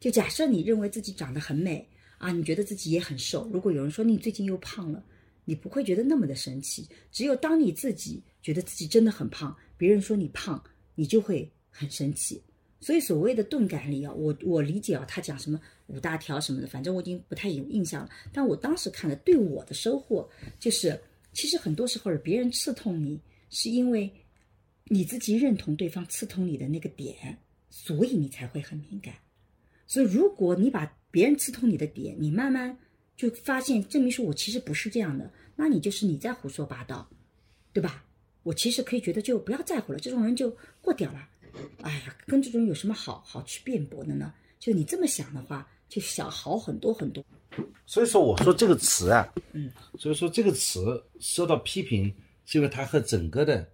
[0.00, 1.86] 就假设你认为自己长得很美
[2.18, 5.04] 啊，你觉得自己也很瘦，如果有人说你最近又胖了，
[5.44, 6.88] 你不会觉得那么的生气。
[7.10, 10.62] 只有当你自己觉得自己真的很胖，别人说你胖，
[10.94, 12.40] 你就会很生气。
[12.78, 18.10] 所以所谓的钝感力啊，我我理解啊，他讲什么五大条什么的，反正我已经不太有印象了。
[18.32, 20.30] 但我当时看的，对我的收获
[20.60, 20.96] 就是，
[21.32, 23.20] 其实很多时候别人刺痛你，
[23.50, 24.08] 是因为
[24.84, 27.36] 你自己认同对方刺痛你的那个点，
[27.68, 29.12] 所以你才会很敏感。
[29.88, 32.78] 所以如果你把别人刺痛你的点，你慢慢
[33.16, 37.10] 就发现证明说我其实不是这样的，那你就是你在胡说八道，
[37.72, 38.04] 对吧？
[38.42, 41.28] 我其实可以觉得就不要在乎了，这种人就过掉了。
[41.82, 44.32] 哎呀，跟这种人有什么好好去辩驳的呢？
[44.58, 47.24] 就你这么想的话，就想好很多很多。
[47.84, 52.12] 所以说，我说这个词啊，嗯，所以说这个词受到批评，
[52.46, 53.68] 是因为它和整个的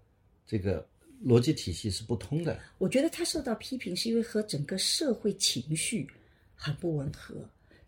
[0.47, 0.85] 这个
[1.25, 2.59] 逻辑体系是不通的。
[2.79, 6.09] 我觉得它受到批评是因为和整个社会情绪
[6.55, 7.37] 很不吻合。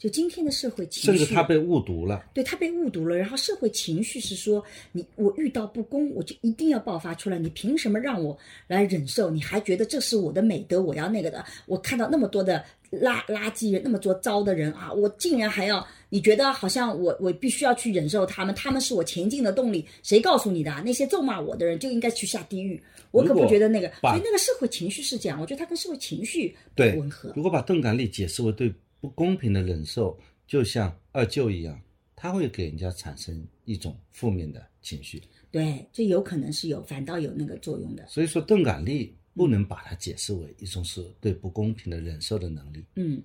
[0.01, 2.24] 就今天的社会情绪，甚至他被误读了。
[2.32, 7.38] 对他被误读了，然后社会情绪是说你我遇到不公，我就一定要爆发出来。
[7.38, 8.36] 你凭什么让我
[8.66, 9.28] 来忍受？
[9.28, 10.80] 你还觉得这是我的美德？
[10.80, 11.44] 我要那个的。
[11.66, 15.86] 我看到那么多的垃垃圾人，那么多糟的人啊，我竟然还要？
[16.09, 18.55] 你觉得好像我我必须要去忍受他们？
[18.55, 19.84] 他们是我前进的动力？
[20.03, 20.82] 谁告诉你的啊？
[20.82, 22.82] 那些咒骂我的人就应该去下地狱？
[23.11, 23.88] 我可不觉得那个。
[24.01, 27.30] 所以那个社会情绪是这样，我觉得它跟社会情绪不对吻合。
[27.36, 31.80] 如果把钝感力解释为对不公平的忍受，就像二舅一样，
[32.14, 35.22] 他会给人家产生一种负面的情绪。
[35.51, 38.07] 对，这有可能是有反倒有那个作用的。
[38.07, 42.84] 所以说，钝感力不能把它解释为一种是对不公平的忍受的能力。
[42.94, 43.22] 嗯，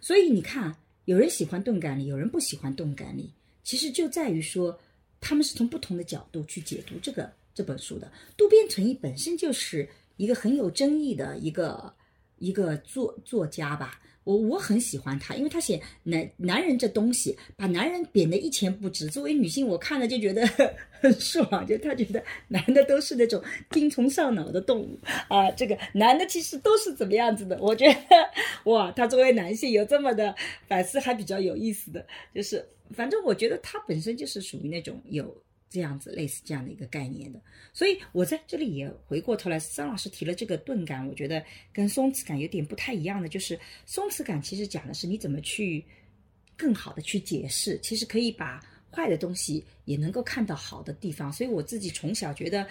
[0.00, 3.30] 所以你看，有人喜欢钝感力，有人不喜欢钝感力，
[3.64, 4.78] 其实就在于说，
[5.20, 8.10] 他们是从不同的角度去解读这个这本书的。
[8.36, 11.92] 渡边淳一本身就是一个很有争议的一个
[12.40, 14.00] 一个作作家吧。
[14.24, 19.08] 我我很喜欢他，因为他写男男人这东西，把男人贬得一钱不值。
[19.08, 20.46] 作为女性，我看了就觉得
[21.00, 27.58] 很爽，就他觉得男的都是那种精虫上脑的动物啊，这个男的其实都是怎么样子的？
[27.62, 30.34] 我觉得哇，他作为男性有这么的
[30.68, 32.06] 反思，还比较有意思的。
[32.34, 35.34] 就是反正我觉得他本身就是属于那种有。
[35.70, 37.40] 这样子类似这样的一个概念的，
[37.72, 41.40] 所以我在这里也回过头来，张老师提了这个钝感，我觉得
[41.72, 43.56] 跟松弛感有点不太一样的，就是
[43.86, 45.84] 松弛感其实讲的是你怎么去
[46.56, 48.60] 更好的去解释，其实可以把
[48.90, 51.32] 坏的东西也能够看到好的地方。
[51.32, 52.66] 所以我自己从小觉得，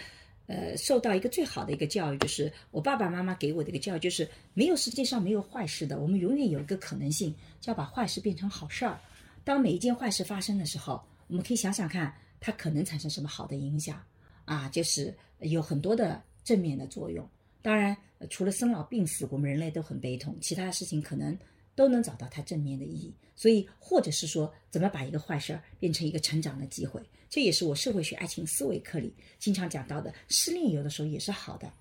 [0.48, 9.00] 呃，受到一个最好的一个教育，就是我爸爸妈妈给我的一个教育，就是没有世界上没有坏事的，我们永远有一个可能性，就要把坏事变成好事儿。
[9.46, 12.14] 当每一件坏事发生的时候，我们可以想想看。
[12.40, 14.02] 它可能产生什么好的影响
[14.46, 14.70] 啊？
[14.70, 17.28] 就是有很多的正面的作用。
[17.62, 17.96] 当然，
[18.30, 21.38] 除了生老病死，我们人类都很悲痛，其他的事情可能
[21.76, 23.14] 都能找到它正面的意义。
[23.36, 27.02] 所以，或者是说，怎么把一个坏事儿变成一个成长的机会？
[27.30, 30.14] 这也是我社会学爱情思维课里经常讲到的。
[30.30, 31.72] 失恋有的时候也是好的，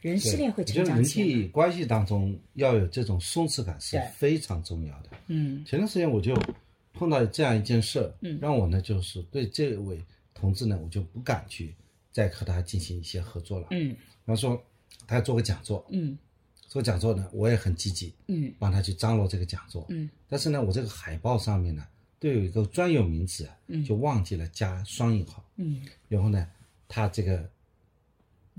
[0.00, 1.26] 人失恋会成长人起来。
[1.26, 5.10] 际关系当中要有这种松弛感是非常重要的。
[5.28, 6.34] 嗯前段时间我就。
[6.98, 11.74] 碰到这样一件事，嗯，让我呢就是对这位同志呢，我就不敢去
[12.10, 13.90] 再和他进行一些合作了，嗯。
[13.90, 14.60] 比方说，
[15.06, 16.18] 他要做个讲座，嗯，
[16.66, 20.10] 做讲座呢，我也很积极，嗯，帮他去张罗这个讲座，嗯。
[20.28, 21.86] 但是呢，我这个海报上面呢，
[22.18, 25.80] 都有一个专有名词，嗯，就忘记了加双引号，嗯。
[26.08, 26.46] 然后呢，
[26.88, 27.48] 他这个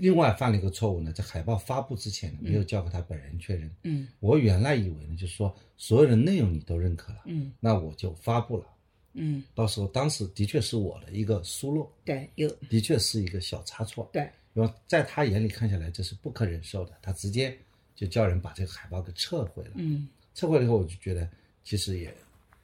[0.00, 4.08] 另外犯了一个错误呢，在海报发布之前呢，没有交给他本人确认，嗯。
[4.18, 8.64] 我原来以为呢，就是说所有的内容你都认可了，嗯，那我就发布了。
[9.12, 14.22] 嗯，到时候当时的确是我的一个疏漏，对，有的确是一个小差错，对，
[14.54, 17.56] 因为在他眼里看下来这是不可忍受的，他直接
[17.94, 19.72] 就叫人把这个海报给撤回了。
[19.74, 21.28] 嗯，撤回了以后，我就觉得
[21.64, 22.14] 其实也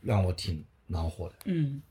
[0.00, 1.34] 让我挺恼火的。
[1.46, 1.82] 嗯，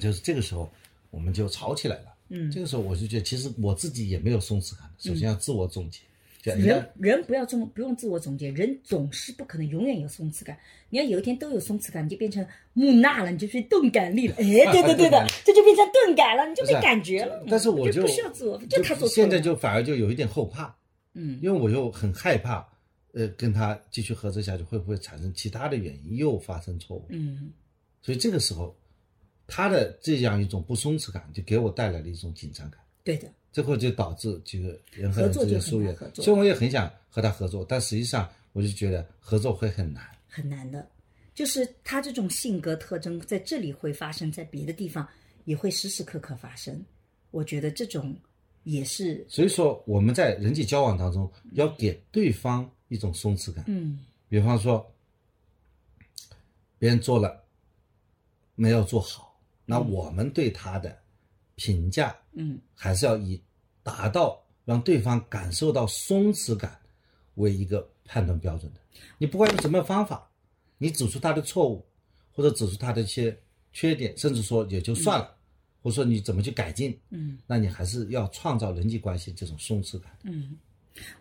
[0.00, 0.70] 就是这个时候
[1.10, 2.15] 我们就吵起来了。
[2.28, 6.00] 嗯，这个时候我就觉得其实我自己也没有松弛感，首先要自我总结。
[6.42, 10.56] 人人不要这么不用自我总结，人总是不可能永远有松弛感。
[10.90, 14.34] 你要有一天都有松弛感，你就变成木讷了，你就是钝感力了。
[14.38, 17.44] 哎，对的对的，这就变成钝感了，你就没感觉了。
[17.48, 20.72] 但是我就不需要自我，就他做现在就反而就有一点后怕，
[21.14, 22.64] 嗯，因为我又很害怕，
[23.12, 27.06] 呃，跟他继续合作下去会不会产生其他的原因又发生错误？
[27.08, 27.50] 嗯，
[28.02, 28.72] 所以这个时候，
[29.46, 32.80] 他的这样一种不松弛感就给我带来了一种紧张感。
[33.04, 33.30] 对的。
[33.52, 40.86] 最后就导致这个人和人之间疏远，所以我也很想和他合作，但实际上我就觉得合作会很难，很难的。
[41.34, 45.08] 就是他这种性格特征在这里会发生，在别的地方
[45.46, 46.84] 也会时时刻刻发生。
[47.30, 48.14] 我觉得这种
[48.64, 53.64] 也是，所以说我们在人际交往当中要给对方一种松弛感。
[53.68, 54.86] 嗯比方说，
[56.78, 57.42] 别人做了
[58.54, 59.25] 没有做好，
[59.66, 60.96] 那我们对他的
[61.56, 63.42] 评价嗯还是要以
[63.82, 66.80] 达到让对方感受到松弛感
[67.34, 68.80] 为一个判断标准的。
[69.18, 70.30] 你不管用什么方法，
[70.78, 71.84] 你指出他的错误，
[72.32, 73.38] 或者指出他的一些
[73.72, 75.36] 缺点，甚至说也就算了，
[75.82, 80.16] 或者说你怎么去改进，嗯那你还是要创造人际关系这种松弛感。
[80.22, 80.56] 嗯。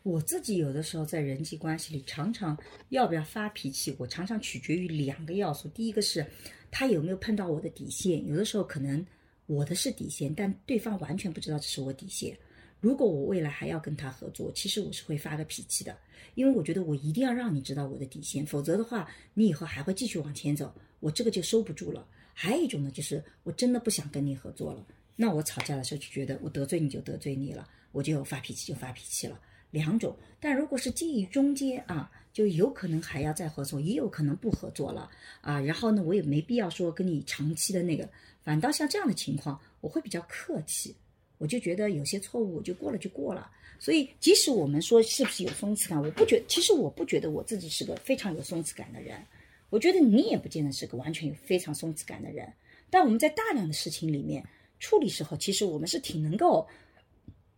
[0.03, 2.57] 我自己有的时候在人际关系里，常常
[2.89, 5.67] 要不要发脾气，我常常取决于两个要素。
[5.69, 6.25] 第一个是
[6.71, 9.05] 他有没有碰到我的底线，有的时候可能
[9.45, 12.37] 我的是底线，但对方完全不知道这是我底线。
[12.81, 15.97] 如果我未来还要跟他合作，其实我是会发个脾气的，
[16.35, 22.07] 因为我觉得我一定要让你知道我的底线，否则的话，你以后还会继续往前走，我这个就收不住了。
[22.33, 24.85] 还有一种呢，就是我真的不想跟你合作了，
[25.15, 29.39] 那我吵架的时候就觉得我得罪你就得罪你了，我就发脾气就发脾气了。
[29.75, 35.11] 两种，但如果是介于中间啊，就有可能还要再合作，也有可能不合作了
[35.41, 35.59] 啊。
[35.59, 38.09] 然后呢，我也没必要说跟你长期的那个，
[38.41, 40.95] 反倒像这样的情况，我会比较客气，
[41.37, 43.51] 我就觉得有些错误我就过了就过了。
[43.77, 49.21] 所以，即使我们说是不是有松弛感，我不觉，其实我不觉得我自己是个非常有松弛感的人，
[49.69, 52.47] 我觉得你也不见得是个完全有非常松弛感的人。
[52.89, 54.41] 但我们在大量的事情里面
[54.79, 56.65] 处理时候，其实我们是挺能够。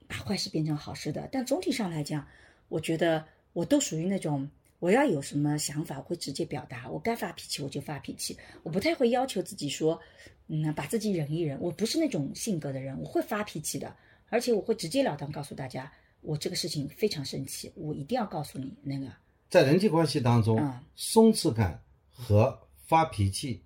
[0.08, 2.26] 把坏事变成好事的，但总体上来讲，
[2.70, 10.00] 我觉得我都属于那种，我要有什么想法，我会直接表达，我该发脾气我就发脾气，我不太会要求自己说，
[10.48, 13.94] 嗯，把自己忍一忍，我不是那种性格的人，我会发脾气的，
[14.30, 19.08] 而且我会直截了当告诉大家，我这个事情非常生气，我一定要告诉你那个，
[19.50, 23.62] 在人际关系当中，嗯松弛感和发脾气，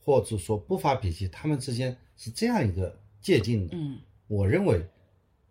[0.00, 3.76] 或者说不发脾气，他们之间是这样一个界定的。
[3.76, 4.00] 嗯。
[4.26, 4.82] 我认为，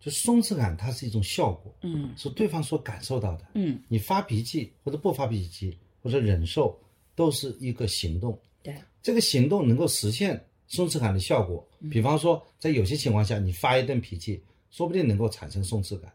[0.04, 3.46] 就松弛感它是一种效果，嗯是对方所感受到的。
[3.54, 6.78] 嗯，你发脾气或者不发脾气或者忍受，
[7.14, 8.38] 都是一个行动。
[8.62, 11.66] 对，这个行动能够实现松弛感的效果。
[11.90, 16.12] 比方说，在有些情况下，你发一顿脾气，说不定能够产生松弛感；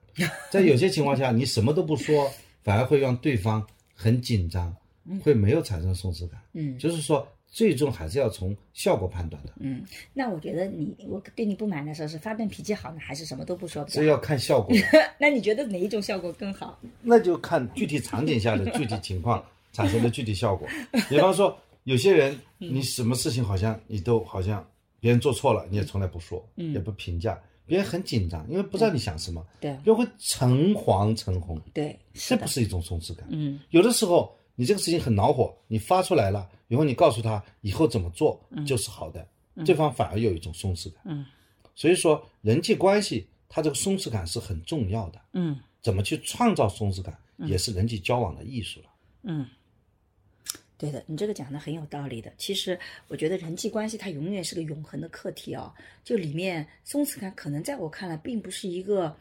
[0.52, 4.76] 在有些情况下，你什么都不说，反而会让对方很紧张，
[5.24, 6.40] 会没有产生松弛感。
[6.54, 14.76] 嗯就是说，最终还是要从效果判断的，嗯，那我觉得你我对你不满的时候是发顿脾气好呢，还是什么都不说这要看效果。
[15.20, 16.80] 那你觉得哪一种效果更好？
[17.02, 19.44] 那就看具体场景下的具体情况
[19.74, 20.68] 产生的具体效果。
[21.10, 24.66] 比方说，有些人你什么事情好像你都好像
[25.00, 33.28] 别人做错了，你也从来不说，嗯也不评价，别人很紧张，因为不知道你想什么，对别人会诚惶诚恐，对，这不，是一种松弛感。
[33.32, 38.38] 嗯有的时候你这个事情很恼火，你发出来了以后，你告诉他以后怎么做
[38.68, 39.26] 就是好的，
[39.66, 41.02] 对方反而有一种松弛感。
[41.06, 41.26] 嗯
[41.76, 45.22] 所以说，人际关系它这个松弛感是很重要的。
[45.32, 48.88] 嗯怎么去创造松弛感，也是人际交往的艺术了。
[49.24, 49.48] 嗯，
[50.78, 52.30] 对的，你这个讲的很有道理的。
[52.38, 52.78] 其实
[53.08, 55.74] 我觉得人际关系它永远是个永恒的课题哦，
[56.04, 59.16] 就里面松弛感可能在我看来并不是一个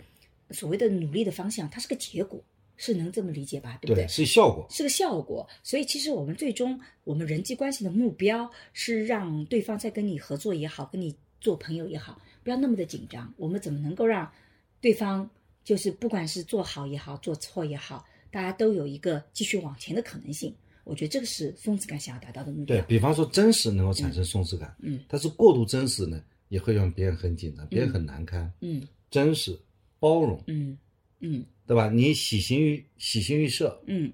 [0.51, 2.43] 所谓的努力的方向，它是个结果，
[2.79, 3.77] 是能这么理解吧？
[3.83, 4.09] 对不对？
[4.09, 4.67] 是效果。
[4.71, 13.31] 是个效果，所以其实我们最终我们人际关系的目标是让对方在跟你合作也好，跟你做朋友也好，不要那么的紧张。
[13.37, 14.33] 我们怎么能够让
[14.81, 15.29] 对方
[15.63, 20.55] 就是不管是做好也好，做错也好，大家都有一个继续往前的可能性？
[20.85, 22.75] 我觉得这个是松弛感想要达到的目标。
[22.75, 28.51] 对比方说，真实能够产生松弛感，嗯，但是过度真实呢，也会让别人很紧张，别人很难堪。
[28.63, 29.59] 嗯真实、
[29.99, 30.79] 包容，嗯
[31.21, 31.89] 嗯对吧？
[31.91, 34.11] 你喜形于喜形于色，嗯，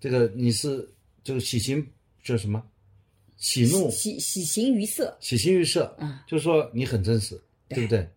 [0.00, 0.88] 这个你是
[1.24, 1.84] 这个喜形
[2.22, 2.64] 叫什么？
[3.36, 5.14] 喜怒喜喜形于色。
[5.20, 7.38] 喜形于色，啊就是说你很真实，
[7.68, 8.08] 对对不对？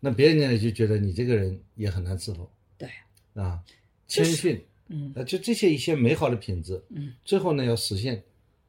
[0.00, 2.88] 那别人呢就觉得你这个人也很难伺候对，
[3.34, 3.62] 啊，
[4.08, 8.20] 谦逊，嗯呃，就这些一些美好的品质，嗯，最后呢要实现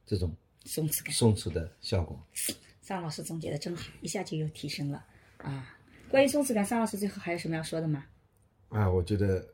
[0.06, 0.32] 这种
[0.66, 1.14] 松弛感。
[1.14, 2.22] 松弛的效果。
[2.82, 5.04] 张老师总结的真好，一下就又提升了
[5.38, 5.76] 啊。
[6.08, 8.04] 关于松弛感，张老师最后还有什么要说的吗？
[8.68, 9.44] 啊，我觉得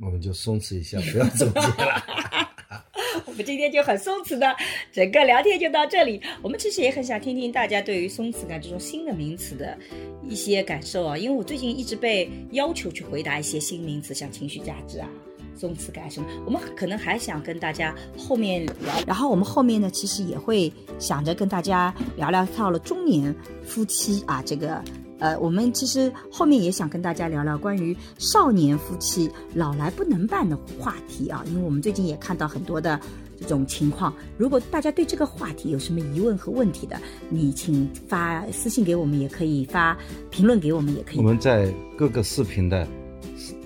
[0.00, 2.02] 我们就松弛一下，不要总结了。
[3.26, 4.54] 我们今天就很松弛的，
[4.92, 6.20] 整个聊天就到这里。
[6.42, 9.76] 我们其实也很想听听大家对于松弛感这种新的名词的
[10.22, 15.08] 一些感受啊，因为我最近一直被要求去回答一些新名词，像情绪价值啊。
[15.56, 23.32] 松弛感什么，我们可能还想跟大家后面聊，然后我们后面呢，其实也会想着跟大家聊聊到了中年
[23.64, 24.82] 夫妻啊，这个
[25.18, 33.00] 呃，我们其实后面也想跟大家聊聊关于少年夫妻老来不能办的话题啊，因为我们最近也看到很多的
[33.40, 34.12] 这种情况。
[34.36, 39.96] 如果大家对这个话题有什么疑问和问题的，你请发私信给我们，也可以发
[40.30, 41.18] 评论给我们，也可以。
[41.18, 42.86] 我们在各个视频的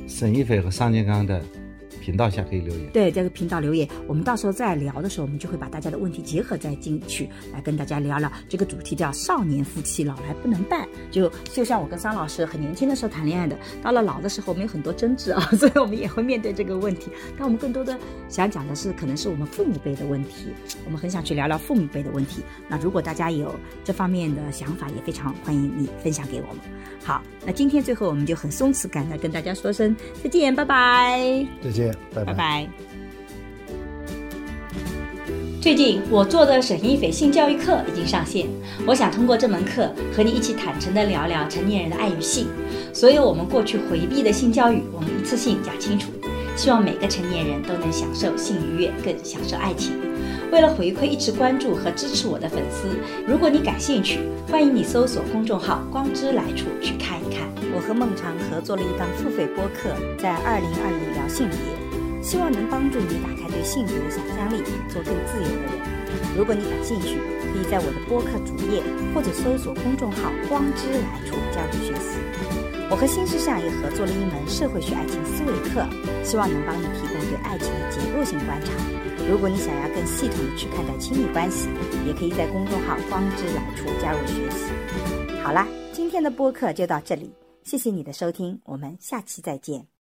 [0.07, 1.43] 沈一斐和尚建刚的
[2.09, 2.91] 频道下可以留言。
[2.91, 10.89] 对在这个频道留言，我们到时候再聊的时候，我们就会把大家的问题结合在进去，来跟大家聊聊这个主题，叫“少年夫妻老来不能伴”。
[11.13, 17.11] 就就像我跟桑老师很年轻的时候谈恋爱的，到了老的时候，我们有很多争执啊， 所以我们也会面对这个问题。
[17.37, 17.95] 但我们更多的
[18.27, 20.47] 想讲的是，可能是我们父母辈的问题，
[20.87, 22.41] 我们很想去聊聊父母辈的问题。
[22.71, 23.55] 那如果大家有
[23.85, 26.57] 这方面的想法，也非常欢迎你分享给我们。
[27.05, 31.47] 好，那今天最后我们就很松弛感的跟大家说声再见，拜拜。
[31.63, 32.69] 再见，拜拜拜。
[35.61, 38.47] 最近我做的沈一斐性教育课已经上线，
[38.87, 42.47] 我想通过这门课和你一起坦诚地聊聊成年人的爱与性，
[42.93, 46.11] 所有我们过去回避的性教育，我们一次性讲清楚。
[46.57, 49.93] 希望每个成年人都能享受性愉悦，更享受爱情。
[50.51, 52.89] 为了回馈一直关注和支持我的粉丝，
[53.27, 54.21] 如果你感兴趣，
[54.51, 57.47] 欢迎你搜索公众号“光之来处”去看一看。
[57.75, 65.85] 我和孟尝合作了一档付费播客，在二零二一聊性别，希望能帮助你打开对性别的想象力，做更自由的人。
[66.35, 67.19] 如果你感兴趣，
[67.53, 68.83] 可以在我的播客主页
[69.15, 72.17] 或者搜索公众号“光之来处”加入学习。
[72.91, 75.87] 我和新世相也合作了一门社会学爱情思维课，
[76.25, 78.73] 希望能帮你提供对爱情的结构性观察。
[79.29, 81.69] 如果你想要更系统的去看待亲密关系，
[82.07, 84.73] 也可以在公众号“光之来处”加入学习。
[85.43, 87.31] 好啦，今天的播客就到这里，
[87.63, 89.98] 谢谢你的收听，我们下期再见。